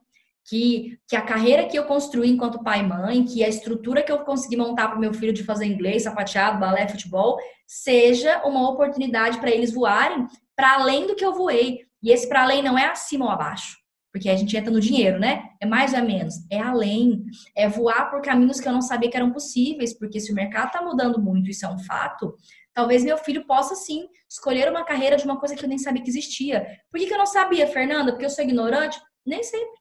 Que, 0.49 0.97
que 1.09 1.17
a 1.17 1.21
carreira 1.21 1.67
que 1.67 1.77
eu 1.77 1.87
construí 1.87 2.31
enquanto 2.31 2.63
pai 2.63 2.79
e 2.79 2.87
mãe, 2.87 3.25
que 3.25 3.43
a 3.43 3.49
estrutura 3.49 4.01
que 4.01 4.13
eu 4.13 4.21
consegui 4.21 4.57
montar 4.57 4.87
para 4.87 4.97
o 4.97 5.01
meu 5.01 5.13
filho 5.13 5.33
de 5.33 5.43
fazer 5.43 5.67
inglês, 5.67 6.05
sapateado, 6.05 6.61
balé, 6.61 6.87
futebol, 6.87 7.37
seja 7.67 8.47
uma 8.47 8.71
oportunidade 8.71 9.39
para 9.39 9.51
eles 9.51 9.75
voarem 9.75 10.29
para 10.55 10.75
além 10.75 11.09
do 11.09 11.17
que 11.17 11.25
eu 11.25 11.35
voei. 11.35 11.81
E 12.01 12.13
esse 12.13 12.29
para 12.29 12.45
além 12.45 12.63
não 12.63 12.79
é 12.79 12.87
acima 12.87 13.25
ou 13.25 13.31
abaixo 13.33 13.77
porque 14.13 14.29
a 14.31 14.37
gente 14.37 14.57
entra 14.57 14.71
no 14.71 14.81
dinheiro, 14.81 15.19
né? 15.19 15.51
É 15.61 15.67
mais 15.67 15.93
ou 15.93 15.99
é 15.99 16.03
menos, 16.03 16.35
é 16.51 16.59
além, 16.59 17.25
é 17.55 17.69
voar 17.69 18.11
por 18.11 18.23
caminhos 18.23 18.59
que 18.59 18.67
eu 18.67 18.73
não 18.73 18.81
sabia 18.81 19.11
que 19.11 19.17
eram 19.17 19.31
possíveis, 19.31 19.97
porque 19.97 20.19
se 20.19 20.33
o 20.33 20.35
mercado 20.35 20.69
está 20.69 20.83
mudando 20.83 21.21
muito, 21.21 21.51
isso 21.51 21.65
é 21.67 21.69
um 21.69 21.79
fato, 21.79 22.35
talvez 22.79 23.03
meu 23.03 23.19
filho 23.19 23.45
possa 23.45 23.75
sim 23.75 24.09
escolher 24.31 24.71
uma 24.71 24.85
carreira 24.85 25.17
de 25.17 25.25
uma 25.25 25.37
coisa 25.37 25.57
que 25.57 25.65
eu 25.65 25.69
nem 25.69 25.79
sabia 25.79 26.01
que 26.01 26.09
existia. 26.09 26.65
Por 26.89 27.01
que, 27.01 27.07
que 27.07 27.13
eu 27.13 27.19
não 27.19 27.27
sabia, 27.27 27.67
Fernanda? 27.67 28.13
Porque 28.13 28.25
eu 28.25 28.31
sou 28.31 28.45
ignorante? 28.45 29.01
Nem 29.27 29.43
sempre. 29.43 29.81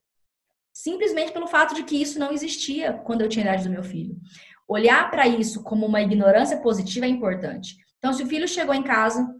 Simplesmente 0.73 1.31
pelo 1.31 1.45
fato 1.45 1.75
de 1.75 1.83
que 1.83 2.01
isso 2.01 2.17
não 2.17 2.31
existia 2.31 2.93
quando 2.93 3.21
eu 3.21 3.29
tinha 3.29 3.45
idade 3.45 3.65
do 3.65 3.69
meu 3.69 3.83
filho. 3.83 4.15
Olhar 4.67 5.11
para 5.11 5.27
isso 5.27 5.61
como 5.61 5.85
uma 5.85 6.01
ignorância 6.01 6.57
positiva 6.57 7.05
é 7.05 7.09
importante. 7.09 7.75
Então, 7.99 8.11
se 8.11 8.23
o 8.23 8.25
filho 8.25 8.47
chegou 8.47 8.73
em 8.73 8.81
casa 8.81 9.31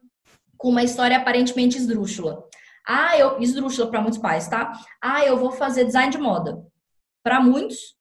com 0.56 0.70
uma 0.70 0.84
história 0.84 1.18
aparentemente 1.18 1.80
esdrúxula, 1.80 2.44
ah, 2.88 3.18
eu 3.18 3.42
esdrúxula 3.42 3.90
para 3.90 4.02
muitos 4.02 4.20
pais, 4.20 4.48
tá? 4.48 4.72
Ah, 5.02 5.26
eu 5.26 5.36
vou 5.36 5.52
fazer 5.52 5.84
design 5.84 6.12
de 6.12 6.20
moda. 6.20 6.64
Para 7.24 7.42
muitos, 7.42 7.96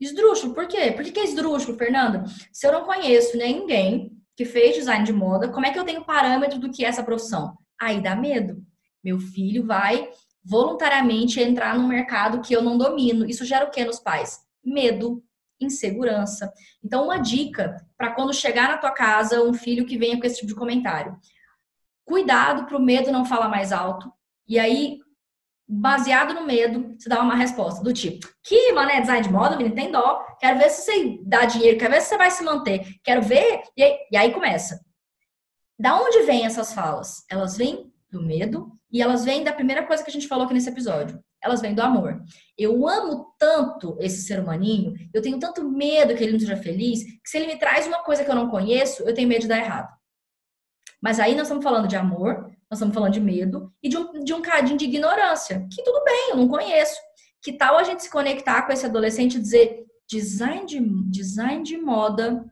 esdrúxulo. 0.00 0.54
Por 0.54 0.66
quê? 0.66 0.90
Por 0.90 1.04
que 1.04 1.20
é 1.20 1.24
esdrúxulo, 1.24 1.76
Fernanda? 1.76 2.24
Se 2.50 2.66
eu 2.66 2.72
não 2.72 2.84
conheço 2.84 3.36
ninguém 3.36 4.21
que 4.42 4.44
fez 4.44 4.74
design 4.74 5.04
de 5.04 5.12
moda, 5.12 5.48
como 5.48 5.64
é 5.64 5.70
que 5.70 5.78
eu 5.78 5.84
tenho 5.84 6.04
parâmetro 6.04 6.58
do 6.58 6.70
que 6.70 6.84
é 6.84 6.88
essa 6.88 7.04
profissão? 7.04 7.56
Aí 7.80 8.02
dá 8.02 8.16
medo. 8.16 8.60
Meu 9.02 9.20
filho 9.20 9.64
vai 9.64 10.08
voluntariamente 10.44 11.40
entrar 11.40 11.78
num 11.78 11.86
mercado 11.86 12.40
que 12.40 12.52
eu 12.52 12.60
não 12.60 12.76
domino. 12.76 13.24
Isso 13.24 13.44
gera 13.44 13.64
o 13.64 13.70
que 13.70 13.84
nos 13.84 14.00
pais? 14.00 14.40
Medo, 14.64 15.22
insegurança. 15.60 16.52
Então, 16.84 17.04
uma 17.04 17.18
dica 17.18 17.76
para 17.96 18.12
quando 18.12 18.34
chegar 18.34 18.68
na 18.68 18.78
tua 18.78 18.90
casa 18.90 19.44
um 19.44 19.54
filho 19.54 19.86
que 19.86 19.96
venha 19.96 20.18
com 20.18 20.26
esse 20.26 20.36
tipo 20.36 20.48
de 20.48 20.56
comentário. 20.56 21.16
Cuidado 22.04 22.66
para 22.66 22.76
o 22.76 22.82
medo 22.82 23.12
não 23.12 23.24
falar 23.24 23.48
mais 23.48 23.70
alto. 23.72 24.12
E 24.48 24.58
aí, 24.58 24.98
baseado 25.74 26.34
no 26.34 26.46
medo, 26.46 26.94
você 26.98 27.08
dá 27.08 27.22
uma 27.22 27.34
resposta 27.34 27.82
do 27.82 27.92
tipo: 27.92 28.28
que 28.42 28.72
mané 28.72 29.00
design 29.00 29.22
de 29.22 29.32
moda, 29.32 29.56
menino, 29.56 29.74
tem 29.74 29.90
dó. 29.90 30.22
Quero 30.38 30.58
ver 30.58 30.68
se 30.68 30.82
você 30.82 31.18
dá 31.24 31.46
dinheiro, 31.46 31.78
quero 31.78 31.92
ver 31.92 32.02
se 32.02 32.08
você 32.10 32.18
vai 32.18 32.30
se 32.30 32.44
manter. 32.44 32.84
Quero 33.02 33.22
ver. 33.22 33.62
E 33.76 33.82
aí, 33.82 33.98
e 34.10 34.16
aí 34.16 34.32
começa. 34.32 34.80
Da 35.78 35.98
onde 35.98 36.22
vêm 36.22 36.44
essas 36.44 36.74
falas? 36.74 37.24
Elas 37.30 37.56
vêm 37.56 37.90
do 38.10 38.22
medo 38.22 38.70
e 38.90 39.00
elas 39.00 39.24
vêm 39.24 39.42
da 39.42 39.52
primeira 39.52 39.86
coisa 39.86 40.04
que 40.04 40.10
a 40.10 40.12
gente 40.12 40.28
falou 40.28 40.44
aqui 40.44 40.52
nesse 40.52 40.68
episódio. 40.68 41.18
Elas 41.42 41.62
vêm 41.62 41.74
do 41.74 41.82
amor. 41.82 42.22
Eu 42.56 42.86
amo 42.86 43.34
tanto 43.38 43.96
esse 43.98 44.22
ser 44.22 44.38
humaninho, 44.38 44.94
eu 45.12 45.22
tenho 45.22 45.38
tanto 45.38 45.68
medo 45.68 46.14
que 46.14 46.22
ele 46.22 46.32
não 46.32 46.38
seja 46.38 46.56
feliz, 46.56 47.02
que 47.02 47.28
se 47.28 47.38
ele 47.38 47.46
me 47.46 47.58
traz 47.58 47.86
uma 47.86 48.04
coisa 48.04 48.22
que 48.22 48.30
eu 48.30 48.34
não 48.34 48.48
conheço, 48.48 49.02
eu 49.02 49.14
tenho 49.14 49.26
medo 49.26 49.40
de 49.40 49.48
dar 49.48 49.58
errado. 49.58 49.88
Mas 51.02 51.18
aí 51.18 51.34
nós 51.34 51.44
estamos 51.48 51.64
falando 51.64 51.88
de 51.88 51.96
amor, 51.96 52.51
nós 52.72 52.78
estamos 52.78 52.94
falando 52.94 53.12
de 53.12 53.20
medo 53.20 53.70
e 53.82 53.88
de 53.90 53.98
um, 53.98 54.24
de 54.24 54.32
um 54.32 54.40
cadinho 54.40 54.78
de 54.78 54.86
ignorância, 54.86 55.68
que 55.70 55.82
tudo 55.82 56.02
bem, 56.04 56.30
eu 56.30 56.36
não 56.36 56.48
conheço. 56.48 56.98
Que 57.42 57.52
tal 57.52 57.76
a 57.76 57.82
gente 57.82 58.02
se 58.02 58.10
conectar 58.10 58.62
com 58.62 58.72
esse 58.72 58.86
adolescente 58.86 59.36
e 59.36 59.40
dizer: 59.40 59.84
design 60.08 60.64
de, 60.64 60.80
design 61.10 61.62
de 61.62 61.76
moda, 61.76 62.50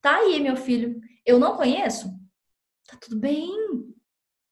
tá 0.00 0.18
aí, 0.18 0.38
meu 0.38 0.56
filho, 0.56 1.00
eu 1.26 1.36
não 1.36 1.56
conheço? 1.56 2.08
Tá 2.86 2.96
tudo 3.00 3.18
bem. 3.18 3.50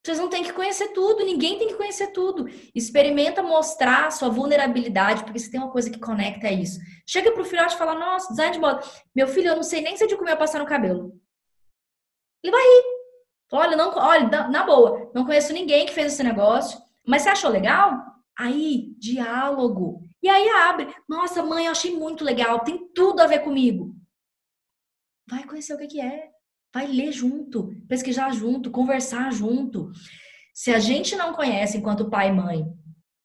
Vocês 0.05 0.19
não 0.19 0.29
têm 0.29 0.43
que 0.43 0.53
conhecer 0.53 0.89
tudo, 0.89 1.25
ninguém 1.25 1.59
tem 1.59 1.69
que 1.69 1.77
conhecer 1.77 2.09
tudo. 2.09 2.49
Experimenta 2.75 3.41
mostrar 3.41 4.11
sua 4.11 4.29
vulnerabilidade, 4.29 5.23
porque 5.23 5.39
se 5.39 5.49
tem 5.49 5.61
uma 5.61 5.71
coisa 5.71 5.91
que 5.91 6.01
conecta 6.01 6.49
é 6.49 6.55
isso. 6.55 6.81
Chega 7.07 7.31
pro 7.31 7.45
filhote 7.45 7.77
e 7.77 7.79
fala: 7.79 7.95
Nossa, 7.95 8.31
design 8.31 8.53
de 8.53 8.59
moda. 8.59 8.83
Meu 9.15 9.29
filho, 9.29 9.51
eu 9.51 9.57
não 9.57 9.63
sei 9.63 9.81
nem 9.81 9.97
se 9.97 10.03
é 10.03 10.07
de 10.09 10.17
comer 10.17 10.37
passar 10.37 10.59
no 10.59 10.67
cabelo. 10.67 11.17
Ele 12.43 12.51
vai 12.51 12.63
ir. 12.63 12.98
Olha, 13.51 13.77
não, 13.77 13.95
olha, 13.97 14.29
na 14.49 14.65
boa, 14.65 15.11
não 15.15 15.25
conheço 15.25 15.53
ninguém 15.53 15.87
que 15.87 15.93
fez 15.93 16.13
esse 16.13 16.23
negócio, 16.23 16.79
mas 17.07 17.23
você 17.23 17.31
achou 17.31 17.51
legal? 17.51 18.05
Aí, 18.39 18.95
diálogo. 18.99 20.07
E 20.23 20.29
aí 20.29 20.49
abre. 20.49 20.95
Nossa, 21.09 21.43
mãe, 21.43 21.67
eu 21.67 21.73
achei 21.73 21.97
muito 21.97 22.25
legal, 22.25 22.61
tem 22.61 22.89
tudo 22.95 23.21
a 23.21 23.27
ver 23.27 23.41
comigo. 23.41 23.95
Vai 25.29 25.45
conhecer 25.45 25.75
o 25.75 25.79
que, 25.79 25.87
que 25.87 26.01
é. 26.01 26.29
Vai 26.75 26.87
ler 26.87 27.13
junto, 27.13 27.75
pesquisar 27.89 28.31
junto, 28.33 28.71
conversar 28.71 29.33
junto. 29.33 29.91
Se 30.53 30.73
a 30.73 30.79
gente 30.79 31.17
não 31.17 31.33
conhece, 31.33 31.79
enquanto 31.79 32.11
pai 32.11 32.29
e 32.29 32.33
mãe, 32.33 32.67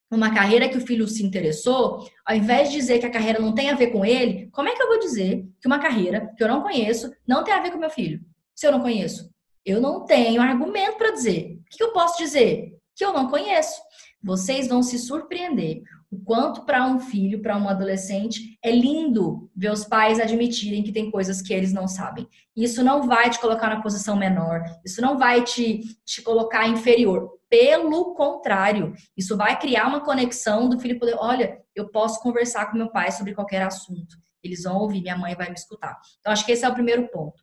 uma 0.09 0.33
carreira 0.33 0.69
que 0.69 0.77
o 0.77 0.85
filho 0.85 1.07
se 1.07 1.25
interessou, 1.25 2.07
ao 2.25 2.35
invés 2.35 2.69
de 2.69 2.77
dizer 2.77 2.99
que 2.99 3.05
a 3.05 3.11
carreira 3.11 3.39
não 3.39 3.53
tem 3.53 3.69
a 3.69 3.75
ver 3.75 3.87
com 3.87 4.05
ele, 4.05 4.47
como 4.51 4.69
é 4.69 4.75
que 4.75 4.81
eu 4.81 4.87
vou 4.87 4.99
dizer 4.99 5.45
que 5.59 5.67
uma 5.67 5.79
carreira 5.79 6.31
que 6.37 6.43
eu 6.43 6.47
não 6.47 6.61
conheço 6.61 7.11
não 7.27 7.43
tem 7.43 7.53
a 7.53 7.61
ver 7.61 7.71
com 7.71 7.79
meu 7.79 7.89
filho? 7.89 8.23
Se 8.55 8.67
eu 8.67 8.71
não 8.71 8.81
conheço. 8.81 9.32
Eu 9.65 9.79
não 9.79 10.05
tenho 10.05 10.41
argumento 10.41 10.97
para 10.97 11.11
dizer. 11.11 11.59
O 11.59 11.77
que 11.77 11.83
eu 11.83 11.93
posso 11.93 12.17
dizer? 12.17 12.77
Que 12.95 13.05
eu 13.05 13.13
não 13.13 13.29
conheço. 13.29 13.81
Vocês 14.21 14.67
vão 14.67 14.83
se 14.83 14.99
surpreender 14.99 15.83
o 16.13 16.23
quanto 16.23 16.63
para 16.63 16.85
um 16.85 16.99
filho, 16.99 17.41
para 17.41 17.57
um 17.57 17.67
adolescente, 17.67 18.59
é 18.63 18.69
lindo 18.69 19.49
ver 19.55 19.71
os 19.71 19.83
pais 19.83 20.19
admitirem 20.19 20.83
que 20.83 20.91
tem 20.91 21.09
coisas 21.09 21.41
que 21.41 21.51
eles 21.51 21.73
não 21.73 21.87
sabem. 21.87 22.27
Isso 22.55 22.83
não 22.83 23.07
vai 23.07 23.31
te 23.31 23.39
colocar 23.39 23.69
na 23.69 23.81
posição 23.81 24.15
menor, 24.15 24.63
isso 24.85 25.01
não 25.01 25.17
vai 25.17 25.43
te, 25.43 25.81
te 26.05 26.21
colocar 26.21 26.67
inferior. 26.67 27.31
Pelo 27.49 28.13
contrário, 28.13 28.93
isso 29.17 29.35
vai 29.35 29.59
criar 29.59 29.87
uma 29.87 30.01
conexão 30.01 30.69
do 30.69 30.79
filho 30.79 30.99
poder, 30.99 31.15
olha, 31.17 31.59
eu 31.75 31.89
posso 31.89 32.21
conversar 32.21 32.69
com 32.69 32.77
meu 32.77 32.91
pai 32.91 33.11
sobre 33.11 33.33
qualquer 33.33 33.63
assunto. 33.63 34.15
Eles 34.43 34.63
vão 34.63 34.77
ouvir, 34.77 35.01
minha 35.01 35.17
mãe 35.17 35.33
vai 35.33 35.47
me 35.47 35.55
escutar. 35.55 35.99
Então, 36.19 36.31
acho 36.31 36.45
que 36.45 36.51
esse 36.51 36.63
é 36.63 36.69
o 36.69 36.73
primeiro 36.75 37.07
ponto. 37.07 37.41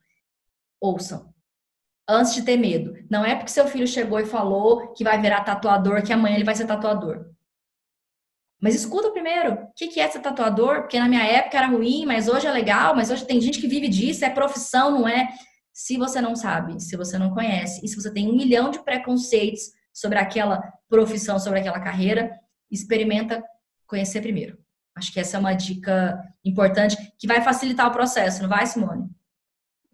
Ouçam 0.81 1.29
antes 2.09 2.35
de 2.35 2.43
ter 2.43 2.57
medo. 2.57 2.95
Não 3.11 3.25
é 3.25 3.35
porque 3.35 3.51
seu 3.51 3.67
filho 3.67 3.87
chegou 3.87 4.19
e 4.19 4.27
falou 4.27 4.93
que 4.93 5.05
vai 5.05 5.21
virar 5.21 5.45
tatuador 5.45 6.03
que 6.03 6.13
amanhã 6.13 6.37
ele 6.37 6.45
vai 6.45 6.55
ser 6.55 6.67
tatuador. 6.67 7.27
Mas 8.61 8.75
escuta 8.75 9.11
primeiro, 9.11 9.55
o 9.55 9.73
que 9.75 9.99
é 9.99 10.09
ser 10.09 10.21
tatuador? 10.21 10.83
Porque 10.83 10.99
na 10.99 11.09
minha 11.09 11.25
época 11.25 11.57
era 11.57 11.69
ruim, 11.69 12.05
mas 12.05 12.29
hoje 12.29 12.47
é 12.47 12.53
legal, 12.53 12.95
mas 12.95 13.11
hoje 13.11 13.27
tem 13.27 13.41
gente 13.41 13.59
que 13.59 13.67
vive 13.67 13.89
disso, 13.89 14.25
é 14.25 14.29
profissão, 14.29 14.91
não 14.91 15.09
é? 15.09 15.29
Se 15.73 15.97
você 15.97 16.21
não 16.21 16.37
sabe, 16.37 16.79
se 16.79 16.95
você 16.95 17.17
não 17.17 17.33
conhece, 17.33 17.81
e 17.83 17.89
se 17.89 17.97
você 17.97 18.13
tem 18.13 18.29
um 18.29 18.37
milhão 18.37 18.71
de 18.71 18.85
preconceitos 18.85 19.63
sobre 19.95 20.19
aquela 20.19 20.63
profissão, 20.91 21.39
sobre 21.39 21.61
aquela 21.61 21.81
carreira, 21.81 22.31
experimenta 22.71 23.43
conhecer 23.87 24.21
primeiro. 24.21 24.59
Acho 24.95 25.11
que 25.13 25.21
essa 25.21 25.39
é 25.39 25.41
uma 25.41 25.55
dica 25.55 26.23
importante 26.45 26.97
que 27.19 27.27
vai 27.27 27.41
facilitar 27.41 27.89
o 27.89 27.93
processo, 27.93 28.43
não 28.43 28.49
vai, 28.49 28.67
Simone? 28.67 29.09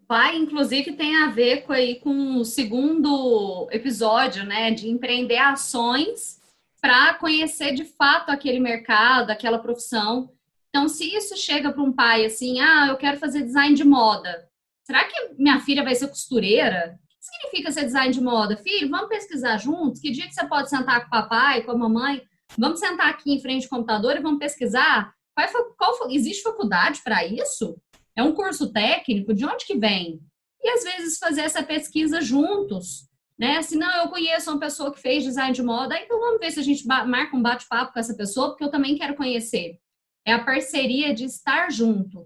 Vai, 0.07 0.37
inclusive, 0.37 0.93
tem 0.93 1.15
a 1.17 1.29
ver 1.29 1.63
com, 1.63 1.73
aí, 1.73 1.99
com 1.99 2.37
o 2.37 2.45
segundo 2.45 3.67
episódio, 3.71 4.45
né? 4.45 4.71
De 4.71 4.89
empreender 4.89 5.37
ações 5.37 6.41
para 6.81 7.15
conhecer 7.15 7.73
de 7.73 7.83
fato 7.83 8.29
aquele 8.29 8.59
mercado, 8.59 9.31
aquela 9.31 9.59
profissão. 9.59 10.31
Então, 10.69 10.87
se 10.87 11.15
isso 11.15 11.35
chega 11.35 11.71
para 11.71 11.81
um 11.81 11.91
pai 11.91 12.25
assim, 12.25 12.59
ah, 12.59 12.87
eu 12.89 12.97
quero 12.97 13.17
fazer 13.17 13.43
design 13.43 13.75
de 13.75 13.83
moda, 13.83 14.47
será 14.83 15.03
que 15.05 15.33
minha 15.37 15.59
filha 15.59 15.83
vai 15.83 15.95
ser 15.95 16.07
costureira? 16.07 16.99
O 16.99 17.19
que 17.19 17.25
significa 17.25 17.71
ser 17.71 17.85
design 17.85 18.13
de 18.13 18.21
moda? 18.21 18.55
Filho, 18.57 18.89
vamos 18.89 19.09
pesquisar 19.09 19.57
juntos? 19.57 19.99
Que 19.99 20.11
dia 20.11 20.27
que 20.27 20.33
você 20.33 20.45
pode 20.47 20.69
sentar 20.69 21.01
com 21.01 21.07
o 21.07 21.09
papai, 21.09 21.63
com 21.63 21.71
a 21.71 21.77
mamãe? 21.77 22.21
Vamos 22.57 22.79
sentar 22.79 23.09
aqui 23.09 23.33
em 23.33 23.41
frente 23.41 23.63
ao 23.63 23.71
computador 23.71 24.15
e 24.15 24.21
vamos 24.21 24.39
pesquisar? 24.39 25.13
Qual, 25.33 25.75
qual, 25.77 26.11
existe 26.11 26.43
faculdade 26.43 27.01
para 27.03 27.25
isso? 27.25 27.75
É 28.17 28.23
um 28.23 28.33
curso 28.33 28.73
técnico? 28.73 29.33
De 29.33 29.45
onde 29.45 29.65
que 29.65 29.77
vem? 29.77 30.19
E 30.61 30.69
às 30.69 30.83
vezes 30.83 31.19
fazer 31.19 31.41
essa 31.41 31.61
pesquisa 31.61 32.19
juntos, 32.19 33.07
né? 33.37 33.61
Se 33.61 33.77
não, 33.77 34.03
eu 34.03 34.09
conheço 34.09 34.49
uma 34.49 34.59
pessoa 34.59 34.91
que 34.91 34.99
fez 34.99 35.23
design 35.23 35.53
de 35.53 35.61
moda, 35.61 35.95
então 36.01 36.19
vamos 36.19 36.39
ver 36.39 36.51
se 36.51 36.59
a 36.59 36.63
gente 36.63 36.85
marca 36.87 37.37
um 37.37 37.41
bate-papo 37.41 37.93
com 37.93 37.99
essa 37.99 38.15
pessoa, 38.15 38.49
porque 38.49 38.63
eu 38.63 38.71
também 38.71 38.97
quero 38.97 39.15
conhecer. 39.15 39.79
é 40.25 40.33
a 40.33 40.43
parceria 40.43 41.13
de 41.13 41.25
estar 41.25 41.71
junto. 41.71 42.25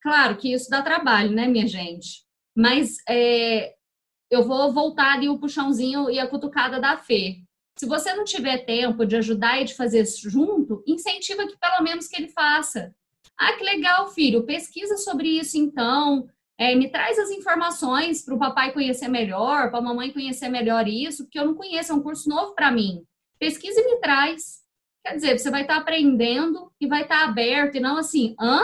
Claro 0.00 0.36
que 0.36 0.52
isso 0.52 0.70
dá 0.70 0.80
trabalho, 0.80 1.32
né, 1.32 1.46
minha 1.46 1.66
gente? 1.66 2.24
Mas 2.56 2.96
é, 3.08 3.74
eu 4.30 4.44
vou 4.44 4.72
voltar 4.72 5.14
ali 5.14 5.28
o 5.28 5.38
puxãozinho 5.38 6.08
e 6.08 6.18
a 6.18 6.26
cutucada 6.26 6.80
da 6.80 6.96
Fê. 6.96 7.42
Se 7.78 7.86
você 7.86 8.14
não 8.14 8.24
tiver 8.24 8.64
tempo 8.64 9.04
de 9.04 9.16
ajudar 9.16 9.60
e 9.60 9.64
de 9.64 9.74
fazer 9.74 10.06
junto, 10.06 10.82
incentiva 10.86 11.46
que 11.46 11.58
pelo 11.58 11.82
menos 11.82 12.06
que 12.06 12.16
ele 12.16 12.28
faça. 12.28 12.94
Ah, 13.38 13.52
que 13.54 13.64
legal, 13.64 14.08
filho, 14.08 14.44
pesquisa 14.44 14.96
sobre 14.96 15.28
isso 15.28 15.58
então. 15.58 16.28
É, 16.58 16.74
me 16.74 16.90
traz 16.90 17.18
as 17.18 17.30
informações 17.30 18.24
para 18.24 18.34
o 18.34 18.38
papai 18.38 18.72
conhecer 18.72 19.08
melhor, 19.08 19.70
para 19.70 19.78
a 19.78 19.82
mamãe 19.82 20.12
conhecer 20.12 20.48
melhor 20.48 20.86
isso, 20.86 21.24
porque 21.24 21.38
eu 21.38 21.44
não 21.44 21.54
conheço, 21.54 21.92
é 21.92 21.94
um 21.94 22.02
curso 22.02 22.28
novo 22.28 22.54
para 22.54 22.70
mim. 22.70 23.04
Pesquisa 23.38 23.80
e 23.80 23.84
me 23.84 23.96
traz. 24.00 24.62
Quer 25.04 25.16
dizer, 25.16 25.38
você 25.38 25.50
vai 25.50 25.62
estar 25.62 25.74
tá 25.74 25.80
aprendendo 25.80 26.72
e 26.80 26.86
vai 26.86 27.02
estar 27.02 27.20
tá 27.20 27.24
aberto, 27.24 27.76
e 27.76 27.80
não 27.80 27.96
assim, 27.96 28.36
hã? 28.40 28.62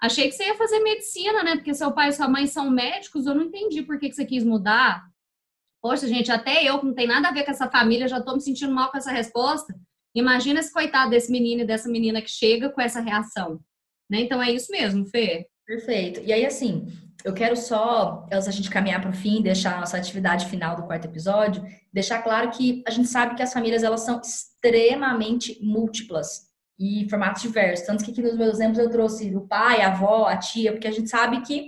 Achei 0.00 0.28
que 0.28 0.36
você 0.36 0.46
ia 0.46 0.54
fazer 0.54 0.78
medicina, 0.80 1.42
né? 1.42 1.56
Porque 1.56 1.74
seu 1.74 1.90
pai 1.90 2.10
e 2.10 2.12
sua 2.12 2.28
mãe 2.28 2.46
são 2.46 2.70
médicos, 2.70 3.26
eu 3.26 3.34
não 3.34 3.42
entendi 3.42 3.82
por 3.82 3.98
que, 3.98 4.08
que 4.08 4.14
você 4.14 4.24
quis 4.24 4.44
mudar. 4.44 5.02
Poxa, 5.82 6.06
gente, 6.06 6.30
até 6.30 6.62
eu, 6.64 6.78
que 6.78 6.86
não 6.86 6.94
tem 6.94 7.06
nada 7.06 7.28
a 7.28 7.32
ver 7.32 7.44
com 7.44 7.50
essa 7.50 7.70
família, 7.70 8.08
já 8.08 8.18
estou 8.18 8.34
me 8.34 8.40
sentindo 8.40 8.72
mal 8.72 8.90
com 8.90 8.98
essa 8.98 9.10
resposta. 9.10 9.74
Imagina 10.14 10.60
esse 10.60 10.72
coitado 10.72 11.10
desse 11.10 11.30
menino 11.30 11.62
e 11.62 11.66
dessa 11.66 11.88
menina 11.88 12.22
que 12.22 12.30
chega 12.30 12.70
com 12.70 12.80
essa 12.80 13.00
reação. 13.00 13.60
Né? 14.10 14.20
Então 14.20 14.42
é 14.42 14.50
isso 14.50 14.70
mesmo, 14.70 15.06
Fê. 15.06 15.46
Perfeito. 15.66 16.20
E 16.24 16.32
aí, 16.32 16.46
assim, 16.46 16.86
eu 17.24 17.34
quero 17.34 17.56
só, 17.56 18.26
a 18.30 18.50
gente 18.52 18.70
caminhar 18.70 19.00
para 19.00 19.10
o 19.10 19.12
fim, 19.12 19.42
deixar 19.42 19.76
a 19.76 19.80
nossa 19.80 19.96
atividade 19.96 20.46
final 20.46 20.76
do 20.76 20.84
quarto 20.84 21.06
episódio, 21.06 21.64
deixar 21.92 22.22
claro 22.22 22.50
que 22.50 22.84
a 22.86 22.90
gente 22.90 23.08
sabe 23.08 23.34
que 23.34 23.42
as 23.42 23.52
famílias 23.52 23.82
elas 23.82 24.02
são 24.02 24.20
extremamente 24.20 25.58
múltiplas 25.60 26.46
e 26.78 27.08
formatos 27.10 27.42
diversos. 27.42 27.84
Tanto 27.84 28.04
que 28.04 28.12
aqui 28.12 28.22
nos 28.22 28.36
meus 28.36 28.54
exemplos 28.54 28.78
eu 28.78 28.90
trouxe 28.90 29.34
o 29.34 29.40
pai, 29.40 29.80
a 29.80 29.88
avó, 29.88 30.26
a 30.26 30.36
tia, 30.36 30.70
porque 30.70 30.86
a 30.86 30.92
gente 30.92 31.10
sabe 31.10 31.40
que 31.40 31.66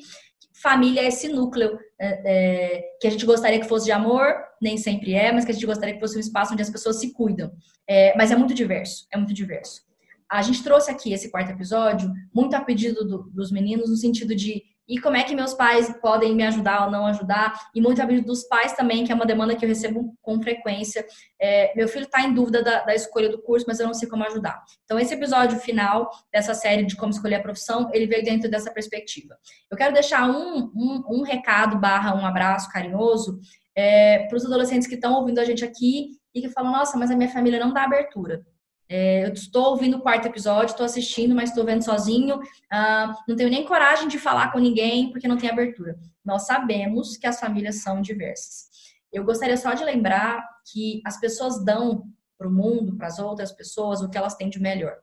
família 0.62 1.01
é 1.01 1.09
esse 1.09 1.29
núcleo 1.29 1.77
é, 2.01 2.20
é, 2.24 2.85
que 3.01 3.09
a 3.09 3.11
gente 3.11 3.27
gostaria 3.27 3.59
que 3.59 3.68
fosse 3.68 3.87
de 3.87 3.92
amor, 3.92 4.33
nem 4.62 4.77
sempre 4.77 5.14
é, 5.14 5.33
mas 5.33 5.44
que 5.44 5.51
a 5.51 5.55
gente 5.55 5.66
gostaria 5.66 5.94
que 5.94 6.01
fosse 6.01 6.16
um 6.16 6.20
espaço 6.20 6.53
onde 6.53 6.62
as 6.62 6.70
pessoas 6.70 7.01
se 7.01 7.12
cuidam. 7.12 7.51
É, 7.88 8.16
mas 8.16 8.31
é 8.31 8.37
muito 8.37 8.55
diverso, 8.55 9.09
é 9.12 9.16
muito 9.16 9.35
diverso 9.35 9.88
a 10.31 10.43
gente 10.43 10.62
trouxe 10.62 10.91
aqui 10.91 11.12
esse 11.12 11.31
quarto 11.31 11.53
episódio 11.53 12.11
muito 12.35 12.55
a 12.55 12.61
pedido 12.61 13.07
do, 13.07 13.31
dos 13.31 13.51
meninos, 13.51 13.88
no 13.88 13.97
sentido 13.97 14.35
de 14.35 14.62
e 14.88 14.99
como 14.99 15.17
é 15.17 15.23
que 15.23 15.35
meus 15.35 15.53
pais 15.53 15.95
podem 16.01 16.35
me 16.35 16.43
ajudar 16.45 16.87
ou 16.87 16.91
não 16.91 17.07
ajudar, 17.07 17.53
e 17.75 17.81
muito 17.81 18.01
a 18.01 18.07
pedido 18.07 18.27
dos 18.27 18.45
pais 18.45 18.73
também, 18.73 19.05
que 19.05 19.12
é 19.12 19.14
uma 19.14 19.27
demanda 19.27 19.55
que 19.55 19.62
eu 19.62 19.69
recebo 19.69 20.17
com 20.23 20.41
frequência. 20.43 21.05
É, 21.38 21.77
meu 21.77 21.87
filho 21.87 22.07
está 22.07 22.23
em 22.23 22.33
dúvida 22.33 22.62
da, 22.62 22.85
da, 22.85 22.95
escolha 22.95 23.29
do 23.29 23.43
curso, 23.43 23.67
mas 23.69 23.79
eu 23.79 23.87
não 23.87 23.93
sei 23.93 24.09
como 24.09 24.25
ajudar. 24.25 24.62
Então, 24.85 24.99
esse 24.99 25.12
episódio 25.12 25.59
final 25.59 26.09
dessa 26.33 26.55
série 26.55 26.85
de 26.85 26.97
como 26.97 27.12
escolher 27.12 27.35
a 27.35 27.43
profissão, 27.43 27.91
ele 27.93 28.07
veio 28.07 28.25
dentro 28.25 28.51
dessa 28.51 28.73
perspectiva. 28.73 29.37
Eu 29.71 29.77
quero 29.77 29.93
deixar 29.93 30.27
um, 30.27 30.73
um, 30.75 31.05
um 31.11 31.23
recado 31.23 31.79
barra 31.79 32.14
um 32.14 32.25
abraço 32.25 32.71
carinhoso 32.71 33.38
é, 33.77 34.21
para 34.21 34.37
os 34.37 34.47
adolescentes 34.47 34.88
que 34.88 34.95
estão 34.95 35.12
ouvindo 35.14 35.38
a 35.38 35.45
gente 35.45 35.64
aqui 35.64 36.12
e 36.35 36.41
que 36.41 36.49
falam, 36.49 36.73
nossa, 36.73 36.97
mas 36.97 37.11
a 37.11 37.17
minha 37.17 37.29
família 37.29 37.61
não 37.61 37.75
dá 37.75 37.85
abertura. 37.85 38.43
É, 38.88 39.24
eu 39.24 39.33
estou 39.35 39.66
ouvindo 39.66 39.98
o 39.98 40.01
quarto 40.01 40.27
episódio, 40.27 40.72
estou 40.72 40.87
assistindo, 40.87 41.35
mas 41.35 41.51
estou 41.51 41.64
vendo 41.64 41.85
sozinho. 41.85 42.40
Ah, 42.70 43.14
não 43.29 43.37
tenho 43.37 43.51
nem 43.51 43.64
coragem 43.64 44.09
de 44.09 44.18
falar 44.18 44.51
com 44.51 44.59
ninguém 44.59 45.11
porque 45.11 45.29
não 45.29 45.37
tem 45.37 45.51
abertura. 45.51 45.98
Nós 46.24 46.46
sabemos 46.46 47.16
que 47.16 47.27
as 47.27 47.38
famílias 47.38 47.83
são 47.83 48.01
diversas. 48.01 48.68
Eu 49.12 49.24
gostaria 49.24 49.57
só 49.57 49.74
de 49.74 49.85
lembrar 49.85 50.42
que 50.72 51.03
as 51.05 51.20
pessoas 51.20 51.62
dão 51.64 52.05
para 52.38 52.48
o 52.48 52.53
mundo, 52.53 52.96
para 52.96 53.09
as 53.09 53.18
outras 53.18 53.53
pessoas, 53.53 54.01
o 54.01 54.09
que 54.09 54.16
elas 54.16 54.37
têm 54.37 54.48
de 54.48 54.61
melhor. 54.61 54.96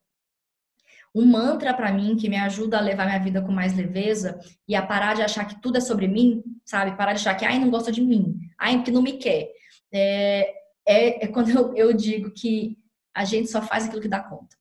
Um 1.13 1.25
mantra 1.25 1.73
para 1.73 1.91
mim 1.91 2.15
que 2.17 2.27
me 2.27 2.37
ajuda 2.37 2.77
a 2.77 2.81
levar 2.81 3.05
minha 3.05 3.19
vida 3.19 3.41
com 3.41 3.51
mais 3.51 3.75
leveza 3.75 4.39
e 4.67 4.75
a 4.75 4.85
parar 4.85 5.15
de 5.15 5.21
achar 5.21 5.45
que 5.45 5.61
tudo 5.61 5.77
é 5.77 5.81
sobre 5.81 6.07
mim, 6.07 6.43
sabe? 6.65 6.97
Parar 6.97 7.13
de 7.13 7.19
achar 7.19 7.35
que 7.35 7.45
ai 7.45 7.59
não 7.59 7.69
gosta 7.69 7.91
de 7.91 8.01
mim, 8.01 8.37
ai 8.57 8.83
que 8.83 8.91
não 8.91 9.01
me 9.01 9.13
quer. 9.13 9.49
É, 9.91 10.53
é, 10.85 11.25
é 11.25 11.27
quando 11.27 11.49
eu, 11.49 11.75
eu 11.75 11.93
digo 11.93 12.31
que 12.31 12.77
a 13.15 13.23
gente 13.23 13.49
só 13.49 13.61
faz 13.61 13.85
aquilo 13.85 14.01
que 14.01 14.07
dá 14.07 14.21
conta. 14.21 14.57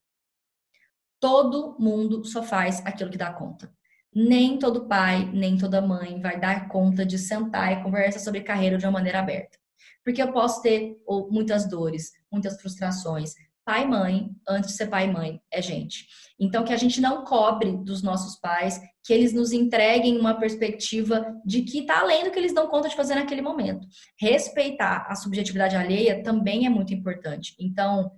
Todo 1.21 1.77
mundo 1.79 2.25
só 2.25 2.43
faz 2.43 2.81
aquilo 2.87 3.11
que 3.11 3.19
dá 3.19 3.33
conta. 3.33 3.73
Nem 4.14 4.59
todo 4.59 4.87
pai, 4.87 5.29
nem 5.33 5.59
toda 5.59 5.83
mãe 5.83 6.21
vai 6.21 6.38
dar 6.38 6.69
conta 6.69 7.05
de 7.05 7.19
sentar 7.19 7.73
e 7.73 7.83
conversar 7.83 8.21
sobre 8.21 8.43
carreira 8.43 8.79
de 8.79 8.87
uma 8.87 8.93
maneira 8.93 9.19
aberta. 9.19 9.59
Porque 10.05 10.23
eu 10.23 10.33
posso 10.33 10.62
ter 10.62 10.97
muitas 11.31 11.69
dores, 11.69 12.12
muitas 12.31 12.61
frustrações. 12.61 13.35
Pai 13.64 13.85
e 13.85 13.87
mãe, 13.87 14.31
antes 14.47 14.71
de 14.71 14.77
ser 14.77 14.87
pai 14.87 15.09
e 15.09 15.12
mãe, 15.12 15.40
é 15.51 15.61
gente. 15.61 16.07
Então, 16.38 16.64
que 16.64 16.73
a 16.73 16.77
gente 16.77 17.01
não 17.01 17.25
cobre 17.25 17.73
dos 17.79 18.03
nossos 18.03 18.37
pais, 18.37 18.79
que 19.03 19.12
eles 19.12 19.33
nos 19.33 19.53
entreguem 19.53 20.19
uma 20.19 20.35
perspectiva 20.35 21.35
de 21.45 21.62
que 21.62 21.81
está 21.81 22.01
além 22.01 22.25
do 22.25 22.31
que 22.31 22.38
eles 22.38 22.55
dão 22.55 22.69
conta 22.69 22.88
de 22.88 22.97
fazer 22.97 23.14
naquele 23.14 23.40
momento. 23.40 23.87
Respeitar 24.21 25.07
a 25.09 25.17
subjetividade 25.17 25.75
alheia 25.75 26.23
também 26.23 26.67
é 26.67 26.69
muito 26.69 26.93
importante. 26.93 27.57
Então, 27.59 28.12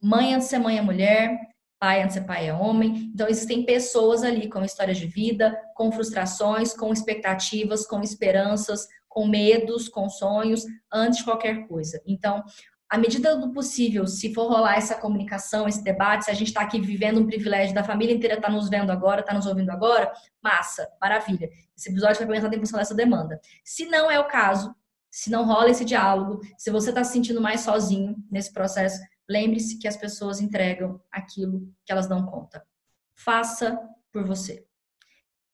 Mãe 0.00 0.34
antes 0.34 0.46
de 0.46 0.50
ser 0.50 0.58
mãe 0.58 0.78
é 0.78 0.82
mulher, 0.82 1.38
pai 1.78 2.02
antes 2.02 2.14
de 2.14 2.20
ser 2.20 2.26
pai 2.26 2.48
é 2.48 2.54
homem. 2.54 3.10
Então, 3.14 3.28
existem 3.28 3.64
pessoas 3.64 4.22
ali 4.22 4.48
com 4.48 4.64
histórias 4.64 4.98
de 4.98 5.06
vida, 5.06 5.58
com 5.74 5.90
frustrações, 5.90 6.72
com 6.72 6.92
expectativas, 6.92 7.86
com 7.86 8.00
esperanças, 8.02 8.86
com 9.08 9.26
medos, 9.26 9.88
com 9.88 10.08
sonhos, 10.08 10.64
antes 10.92 11.18
de 11.18 11.24
qualquer 11.24 11.66
coisa. 11.66 12.00
Então, 12.06 12.44
à 12.88 12.96
medida 12.96 13.36
do 13.36 13.52
possível, 13.52 14.06
se 14.06 14.32
for 14.32 14.48
rolar 14.48 14.76
essa 14.76 14.94
comunicação, 14.94 15.68
esse 15.68 15.82
debate, 15.82 16.24
se 16.24 16.30
a 16.30 16.34
gente 16.34 16.48
está 16.48 16.62
aqui 16.62 16.80
vivendo 16.80 17.20
um 17.20 17.26
privilégio 17.26 17.74
da 17.74 17.84
família 17.84 18.14
inteira 18.14 18.36
está 18.36 18.48
nos 18.48 18.68
vendo 18.70 18.90
agora, 18.90 19.20
está 19.20 19.34
nos 19.34 19.46
ouvindo 19.46 19.70
agora, 19.70 20.10
massa, 20.42 20.88
maravilha. 21.00 21.50
Esse 21.76 21.90
episódio 21.90 22.18
vai 22.18 22.36
pensar 22.36 22.54
em 22.54 22.58
função 22.58 22.78
dessa 22.78 22.94
demanda. 22.94 23.38
Se 23.62 23.84
não 23.86 24.10
é 24.10 24.18
o 24.18 24.26
caso, 24.26 24.74
se 25.10 25.30
não 25.30 25.44
rola 25.44 25.70
esse 25.70 25.84
diálogo, 25.84 26.40
se 26.56 26.70
você 26.70 26.88
está 26.88 27.04
se 27.04 27.12
sentindo 27.12 27.40
mais 27.40 27.60
sozinho 27.60 28.16
nesse 28.30 28.52
processo, 28.52 29.00
Lembre-se 29.28 29.78
que 29.78 29.88
as 29.88 29.96
pessoas 29.96 30.40
entregam 30.40 31.00
aquilo 31.12 31.72
que 31.84 31.92
elas 31.92 32.06
dão 32.06 32.24
conta. 32.24 32.64
Faça 33.14 33.78
por 34.12 34.24
você. 34.24 34.64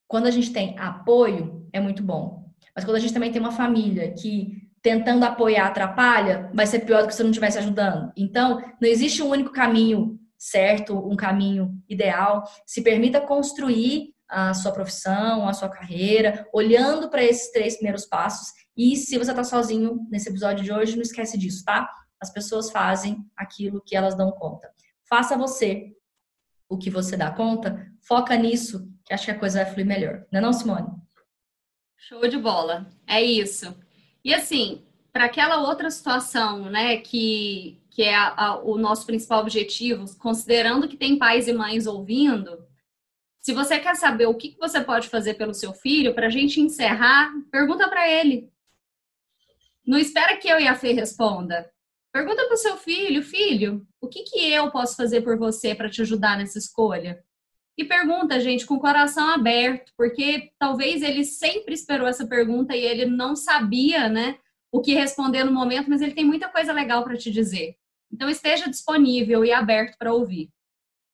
Quando 0.07 0.27
a 0.27 0.31
gente 0.31 0.53
tem 0.53 0.79
apoio, 0.79 1.69
é 1.73 1.81
muito 1.81 2.03
bom. 2.03 2.45
Mas 2.75 2.85
quando 2.85 2.97
a 2.97 3.01
gente 3.01 3.13
também 3.13 3.33
tem 3.33 3.41
uma 3.41 3.53
família 3.53 4.13
que 4.13 4.65
tentando 4.83 5.25
apoiar 5.25 5.67
atrapalha, 5.67 6.51
vai 6.53 6.67
ser 6.67 6.81
pior 6.81 7.03
do 7.03 7.09
que 7.09 7.15
se 7.15 7.23
não 7.23 7.31
estivesse 7.31 7.59
ajudando. 7.59 8.13
Então, 8.17 8.63
não 8.81 8.89
existe 8.89 9.23
um 9.23 9.31
único 9.31 9.51
caminho 9.51 10.21
certo, 10.37 10.99
um 10.99 11.17
caminho 11.17 11.75
ideal. 11.89 12.45
Se 12.67 12.83
permita 12.83 13.21
construir 13.21 14.15
a 14.29 14.53
sua 14.53 14.73
profissão, 14.73 15.49
a 15.49 15.53
sua 15.53 15.69
carreira, 15.69 16.47
olhando 16.53 17.09
para 17.09 17.23
esses 17.25 17.51
três 17.51 17.77
primeiros 17.77 18.05
passos. 18.05 18.49
E 18.77 18.97
se 18.97 19.17
você 19.17 19.31
está 19.31 19.43
sozinho 19.43 20.07
nesse 20.11 20.29
episódio 20.29 20.65
de 20.65 20.73
hoje, 20.73 20.97
não 20.97 21.03
esquece 21.03 21.39
disso, 21.39 21.65
tá? 21.65 21.89
As 22.25 22.31
pessoas 22.31 22.71
fazem 22.71 23.23
aquilo 23.37 23.83
que 23.85 23.95
elas 23.95 24.15
dão 24.15 24.33
conta. 24.33 24.73
Faça 25.07 25.37
você 25.37 25.95
o 26.67 26.79
que 26.79 26.89
você 26.89 27.19
dá 27.19 27.31
conta, 27.31 27.87
foca 28.01 28.35
nisso, 28.35 28.91
que 29.05 29.13
acho 29.13 29.27
que 29.27 29.31
a 29.31 29.39
coisa 29.39 29.63
vai 29.63 29.71
fluir 29.71 29.87
melhor. 29.87 30.27
Não 30.33 30.39
é 30.39 30.41
não, 30.41 30.53
Simone? 30.55 30.89
Show 31.99 32.27
de 32.27 32.39
bola. 32.39 32.89
É 33.07 33.21
isso. 33.23 33.79
E 34.25 34.33
assim, 34.33 34.83
para 35.13 35.27
aquela 35.27 35.69
outra 35.69 35.91
situação, 35.91 36.71
né, 36.71 36.97
que, 36.97 37.79
que 37.91 38.03
é 38.03 38.15
a, 38.15 38.35
a, 38.35 38.59
o 38.63 38.79
nosso 38.79 39.05
principal 39.05 39.43
objetivo, 39.43 40.07
considerando 40.17 40.89
que 40.89 40.97
tem 40.97 41.19
pais 41.19 41.47
e 41.47 41.53
mães 41.53 41.87
ouvindo, 41.87 42.67
se 43.39 43.53
você 43.53 43.79
quer 43.79 43.97
saber 43.97 44.25
o 44.25 44.35
que, 44.35 44.57
você 44.59 44.81
pode 44.81 45.11
fazer 45.11 45.35
pelo 45.35 45.53
seu 45.53 45.75
filho, 45.75 46.15
para 46.15 46.29
a 46.29 46.31
gente 46.31 46.59
encerrar, 46.59 47.31
pergunta 47.53 47.87
para 47.91 48.09
ele. 48.09 48.51
Não 49.87 49.99
espera 49.99 50.39
que 50.39 50.49
eu 50.49 50.59
e 50.59 50.67
a 50.67 50.75
Fê 50.75 50.93
responda. 50.93 51.71
Pergunta 52.15 52.47
para 52.47 52.55
o 52.55 52.57
seu 52.57 52.77
filho, 52.77 53.25
filho, 53.25 53.85
o 54.01 54.07
que, 54.07 54.23
que 54.23 54.53
eu 54.53 54.71
posso 54.71 54.95
fazer 54.95 55.23
por 55.23 55.37
você 55.37 55.75
para 55.75 55.91
te 55.91 56.01
ajudar 56.01 56.39
nessa 56.39 56.61
escolha? 56.61 57.21
E 57.77 57.85
pergunta, 57.85 58.39
gente, 58.39 58.65
com 58.65 58.75
o 58.75 58.81
coração 58.81 59.31
aberto, 59.31 59.93
porque 59.97 60.53
talvez 60.57 61.03
ele 61.03 61.25
sempre 61.25 61.75
esperou 61.75 62.07
essa 62.07 62.25
pergunta 62.25 62.77
e 62.77 62.85
ele 62.85 63.05
não 63.05 63.35
sabia, 63.35 64.09
né, 64.09 64.37
o 64.71 64.81
que 64.81 64.95
responder 64.95 65.43
no 65.43 65.51
momento, 65.51 65.91
mas 65.91 66.01
ele 66.01 66.15
tem 66.15 66.25
muita 66.25 66.49
coisa 66.49 66.73
legal 66.73 67.03
para 67.03 67.17
te 67.17 67.33
dizer. 67.33 67.75
Então 68.13 68.31
esteja 68.31 68.71
disponível 68.71 69.45
e 69.45 69.53
aberto 69.53 69.99
para 69.99 70.15
ouvir. 70.15 70.51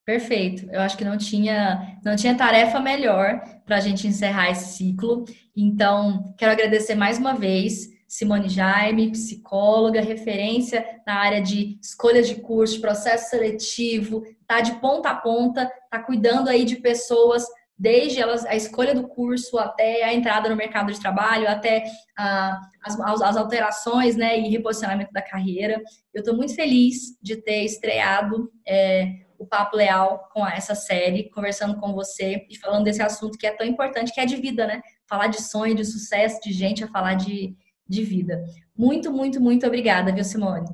Perfeito. 0.05 0.69
Eu 0.71 0.83
acho 0.83 0.99
que 0.99 1.05
não 1.05 1.17
tinha, 1.17 1.99
não 2.05 2.15
tinha 2.15 2.37
tarefa 2.37 2.79
melhor 2.79 3.41
para 3.65 3.77
a 3.77 3.81
gente 3.81 4.07
encerrar 4.07 4.51
esse 4.51 4.77
ciclo. 4.77 5.25
Então, 5.57 6.35
quero 6.37 6.53
agradecer 6.53 6.95
mais 6.95 7.17
uma 7.17 7.33
vez 7.33 7.89
Simone 8.11 8.49
Jaime, 8.49 9.13
psicóloga, 9.13 10.01
referência 10.01 10.85
na 11.07 11.15
área 11.15 11.41
de 11.41 11.79
escolha 11.81 12.21
de 12.21 12.35
curso, 12.35 12.81
processo 12.81 13.31
seletivo, 13.31 14.25
tá 14.49 14.61
de 14.61 14.73
ponta 14.81 15.11
a 15.11 15.15
ponta, 15.15 15.71
tá 15.89 16.01
cuidando 16.01 16.49
aí 16.49 16.65
de 16.65 16.75
pessoas 16.75 17.47
desde 17.79 18.21
elas, 18.21 18.45
a 18.45 18.57
escolha 18.57 18.97
do 18.97 19.07
curso 19.07 19.57
até 19.59 20.03
a 20.03 20.13
entrada 20.13 20.49
no 20.49 20.57
mercado 20.57 20.93
de 20.93 20.99
trabalho, 20.99 21.49
até 21.49 21.85
ah, 22.19 22.61
as, 22.83 22.99
as, 23.23 23.37
alterações 23.37 24.17
né, 24.17 24.37
e 24.41 24.49
reposicionamento 24.49 25.13
da 25.13 25.23
carreira. 25.23 25.81
Eu 26.13 26.19
estou 26.19 26.37
muito 26.37 26.53
feliz 26.57 27.17
de 27.23 27.37
ter 27.37 27.65
estreado 27.65 28.51
é, 28.67 29.21
o 29.39 29.47
Papo 29.47 29.77
Leal 29.77 30.29
com 30.35 30.45
essa 30.45 30.75
série, 30.75 31.31
conversando 31.31 31.79
com 31.79 31.95
você 31.95 32.45
e 32.51 32.59
falando 32.59 32.85
desse 32.85 33.03
assunto 33.03 33.39
que 33.39 33.47
é 33.47 33.53
tão 33.53 33.67
importante, 33.67 34.13
que 34.13 34.21
é 34.21 34.27
de 34.27 34.37
vida, 34.37 34.67
né? 34.67 34.83
Falar 35.09 35.29
de 35.29 35.41
sonho, 35.41 35.77
de 35.77 35.85
sucesso, 35.85 36.41
de 36.43 36.53
gente 36.53 36.85
a 36.85 36.89
falar 36.89 37.15
de, 37.15 37.57
de 37.91 38.05
vida. 38.05 38.45
Muito, 38.77 39.13
muito, 39.13 39.41
muito 39.41 39.67
obrigada, 39.67 40.13
viu, 40.13 40.23
Simone? 40.23 40.69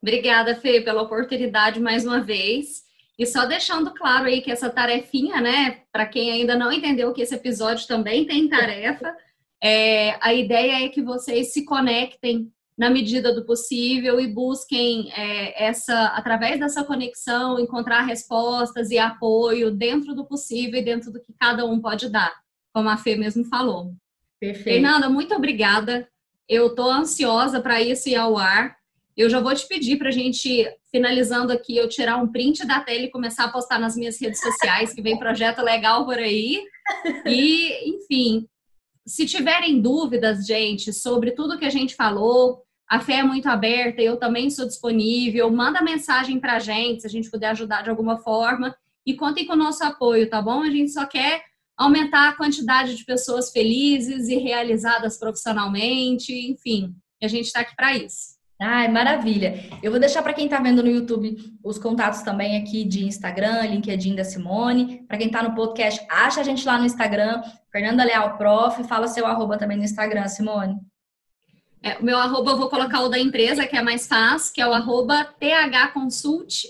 Obrigada, 0.00 0.54
Fê, 0.54 0.80
pela 0.80 1.02
oportunidade 1.02 1.80
mais 1.80 2.06
uma 2.06 2.20
vez. 2.20 2.84
E 3.18 3.26
só 3.26 3.44
deixando 3.44 3.92
claro 3.92 4.26
aí 4.26 4.40
que 4.40 4.50
essa 4.50 4.70
tarefinha, 4.70 5.40
né, 5.40 5.82
para 5.92 6.06
quem 6.06 6.30
ainda 6.30 6.56
não 6.56 6.72
entendeu 6.72 7.12
que 7.12 7.20
esse 7.20 7.34
episódio 7.34 7.86
também 7.86 8.24
tem 8.24 8.48
tarefa, 8.48 9.14
é, 9.62 10.16
a 10.24 10.32
ideia 10.32 10.86
é 10.86 10.88
que 10.88 11.02
vocês 11.02 11.52
se 11.52 11.64
conectem 11.66 12.50
na 12.78 12.88
medida 12.88 13.34
do 13.34 13.44
possível 13.44 14.18
e 14.18 14.26
busquem 14.26 15.12
é, 15.12 15.64
essa, 15.66 16.06
através 16.14 16.58
dessa 16.58 16.82
conexão, 16.82 17.58
encontrar 17.58 18.02
respostas 18.02 18.90
e 18.90 18.98
apoio 18.98 19.70
dentro 19.70 20.14
do 20.14 20.24
possível 20.24 20.80
e 20.80 20.84
dentro 20.84 21.12
do 21.12 21.20
que 21.20 21.34
cada 21.38 21.66
um 21.66 21.78
pode 21.78 22.08
dar, 22.08 22.32
como 22.72 22.88
a 22.88 22.96
Fê 22.96 23.16
mesmo 23.16 23.44
falou. 23.44 23.92
Perfeito. 24.40 24.64
Fernanda, 24.64 25.08
muito 25.10 25.34
obrigada. 25.34 26.08
Eu 26.48 26.68
estou 26.68 26.90
ansiosa 26.90 27.60
para 27.60 27.80
isso 27.82 28.08
ir 28.08 28.16
ao 28.16 28.38
ar. 28.38 28.74
Eu 29.16 29.28
já 29.28 29.38
vou 29.38 29.54
te 29.54 29.68
pedir 29.68 29.98
para 29.98 30.08
a 30.08 30.12
gente, 30.12 30.66
finalizando 30.90 31.52
aqui, 31.52 31.76
eu 31.76 31.88
tirar 31.88 32.16
um 32.16 32.26
print 32.26 32.66
da 32.66 32.80
tela 32.80 33.02
e 33.02 33.10
começar 33.10 33.44
a 33.44 33.52
postar 33.52 33.78
nas 33.78 33.94
minhas 33.94 34.18
redes 34.18 34.40
sociais, 34.40 34.94
que 34.94 35.02
vem 35.02 35.18
projeto 35.18 35.60
legal 35.60 36.06
por 36.06 36.16
aí. 36.16 36.64
E, 37.26 37.90
enfim, 37.90 38.48
se 39.06 39.26
tiverem 39.26 39.80
dúvidas, 39.80 40.46
gente, 40.46 40.92
sobre 40.92 41.32
tudo 41.32 41.58
que 41.58 41.66
a 41.66 41.70
gente 41.70 41.94
falou, 41.94 42.62
a 42.88 42.98
fé 42.98 43.16
é 43.16 43.22
muito 43.22 43.46
aberta, 43.46 44.00
eu 44.00 44.16
também 44.16 44.48
sou 44.48 44.66
disponível. 44.66 45.50
Manda 45.50 45.82
mensagem 45.82 46.40
para 46.40 46.54
a 46.54 46.58
gente, 46.58 47.02
se 47.02 47.06
a 47.06 47.10
gente 47.10 47.30
puder 47.30 47.50
ajudar 47.50 47.82
de 47.82 47.90
alguma 47.90 48.18
forma. 48.18 48.74
E 49.04 49.14
contem 49.14 49.46
com 49.46 49.52
o 49.52 49.56
nosso 49.56 49.84
apoio, 49.84 50.28
tá 50.28 50.40
bom? 50.40 50.62
A 50.62 50.70
gente 50.70 50.92
só 50.92 51.04
quer 51.04 51.42
aumentar 51.80 52.28
a 52.28 52.32
quantidade 52.34 52.94
de 52.94 53.06
pessoas 53.06 53.50
felizes 53.50 54.28
e 54.28 54.36
realizadas 54.36 55.18
profissionalmente, 55.18 56.30
enfim. 56.30 56.94
a 57.22 57.26
gente 57.26 57.46
está 57.46 57.60
aqui 57.60 57.74
para 57.74 57.96
isso. 57.96 58.38
Ai, 58.60 58.86
maravilha. 58.88 59.54
Eu 59.82 59.90
vou 59.90 59.98
deixar 59.98 60.22
para 60.22 60.34
quem 60.34 60.44
está 60.44 60.60
vendo 60.60 60.82
no 60.82 60.90
YouTube 60.90 61.34
os 61.64 61.78
contatos 61.78 62.20
também 62.20 62.58
aqui 62.58 62.84
de 62.84 63.06
Instagram, 63.06 63.62
LinkedIn 63.62 64.14
da 64.14 64.24
Simone. 64.24 65.02
Para 65.08 65.16
quem 65.16 65.28
está 65.28 65.42
no 65.42 65.54
podcast, 65.54 66.06
acha 66.10 66.42
a 66.42 66.44
gente 66.44 66.66
lá 66.66 66.78
no 66.78 66.84
Instagram, 66.84 67.40
Fernanda 67.72 68.04
Leal 68.04 68.36
Prof. 68.36 68.84
Fala 68.84 69.08
seu 69.08 69.26
arroba 69.26 69.56
também 69.56 69.78
no 69.78 69.84
Instagram, 69.84 70.28
Simone. 70.28 70.76
É, 71.82 71.96
o 71.96 72.04
meu 72.04 72.18
arroba 72.18 72.50
eu 72.50 72.58
vou 72.58 72.68
colocar 72.68 73.00
o 73.00 73.08
da 73.08 73.18
empresa, 73.18 73.66
que 73.66 73.74
é 73.74 73.82
mais 73.82 74.06
fácil, 74.06 74.52
que 74.52 74.60
é 74.60 74.68
o 74.68 74.74
arroba 74.74 75.26
thconsultrh. 75.40 76.66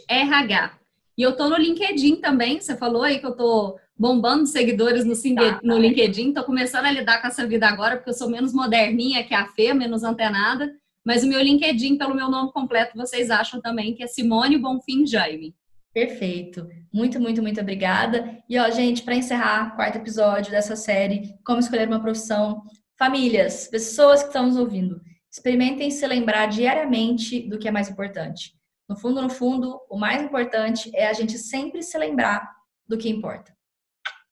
E 1.18 1.22
eu 1.22 1.36
tô 1.36 1.48
no 1.48 1.56
LinkedIn 1.56 2.16
também, 2.16 2.60
você 2.60 2.76
falou 2.76 3.02
aí 3.02 3.18
que 3.18 3.26
eu 3.26 3.34
tô 3.34 3.76
bombando 4.00 4.46
seguidores 4.46 5.04
no, 5.04 5.12
tá, 5.34 5.60
no 5.62 5.76
LinkedIn, 5.76 6.32
tô 6.32 6.42
começando 6.42 6.86
a 6.86 6.90
lidar 6.90 7.20
com 7.20 7.28
essa 7.28 7.46
vida 7.46 7.68
agora, 7.68 7.96
porque 7.96 8.08
eu 8.08 8.14
sou 8.14 8.30
menos 8.30 8.50
moderninha 8.50 9.22
que 9.22 9.34
a 9.34 9.44
Fê, 9.48 9.74
menos 9.74 10.02
antenada, 10.02 10.74
mas 11.04 11.22
o 11.22 11.28
meu 11.28 11.38
LinkedIn, 11.38 11.98
pelo 11.98 12.14
meu 12.14 12.30
nome 12.30 12.50
completo, 12.50 12.96
vocês 12.96 13.30
acham 13.30 13.60
também 13.60 13.94
que 13.94 14.02
é 14.02 14.06
Simone 14.06 14.56
Bonfim 14.56 15.06
Jaime. 15.06 15.54
Perfeito. 15.92 16.66
Muito, 16.90 17.20
muito, 17.20 17.42
muito 17.42 17.60
obrigada. 17.60 18.38
E 18.48 18.58
ó, 18.58 18.70
gente, 18.70 19.02
para 19.02 19.16
encerrar, 19.16 19.76
quarto 19.76 19.98
episódio 19.98 20.50
dessa 20.50 20.76
série, 20.76 21.34
Como 21.44 21.60
Escolher 21.60 21.86
uma 21.86 22.00
Profissão, 22.00 22.62
Famílias, 22.98 23.68
pessoas 23.68 24.22
que 24.22 24.28
estão 24.28 24.46
nos 24.46 24.56
ouvindo, 24.56 24.98
experimentem 25.30 25.90
se 25.90 26.06
lembrar 26.06 26.46
diariamente 26.46 27.46
do 27.50 27.58
que 27.58 27.68
é 27.68 27.70
mais 27.70 27.90
importante. 27.90 28.54
No 28.88 28.96
fundo, 28.96 29.20
no 29.20 29.28
fundo, 29.28 29.78
o 29.90 29.98
mais 29.98 30.22
importante 30.22 30.90
é 30.94 31.06
a 31.06 31.12
gente 31.12 31.36
sempre 31.36 31.82
se 31.82 31.98
lembrar 31.98 32.50
do 32.88 32.96
que 32.96 33.10
importa. 33.10 33.59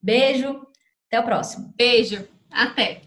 Beijo, 0.02 0.66
até 1.06 1.20
o 1.20 1.24
próximo. 1.24 1.72
Beijo, 1.76 2.26
até. 2.50 3.02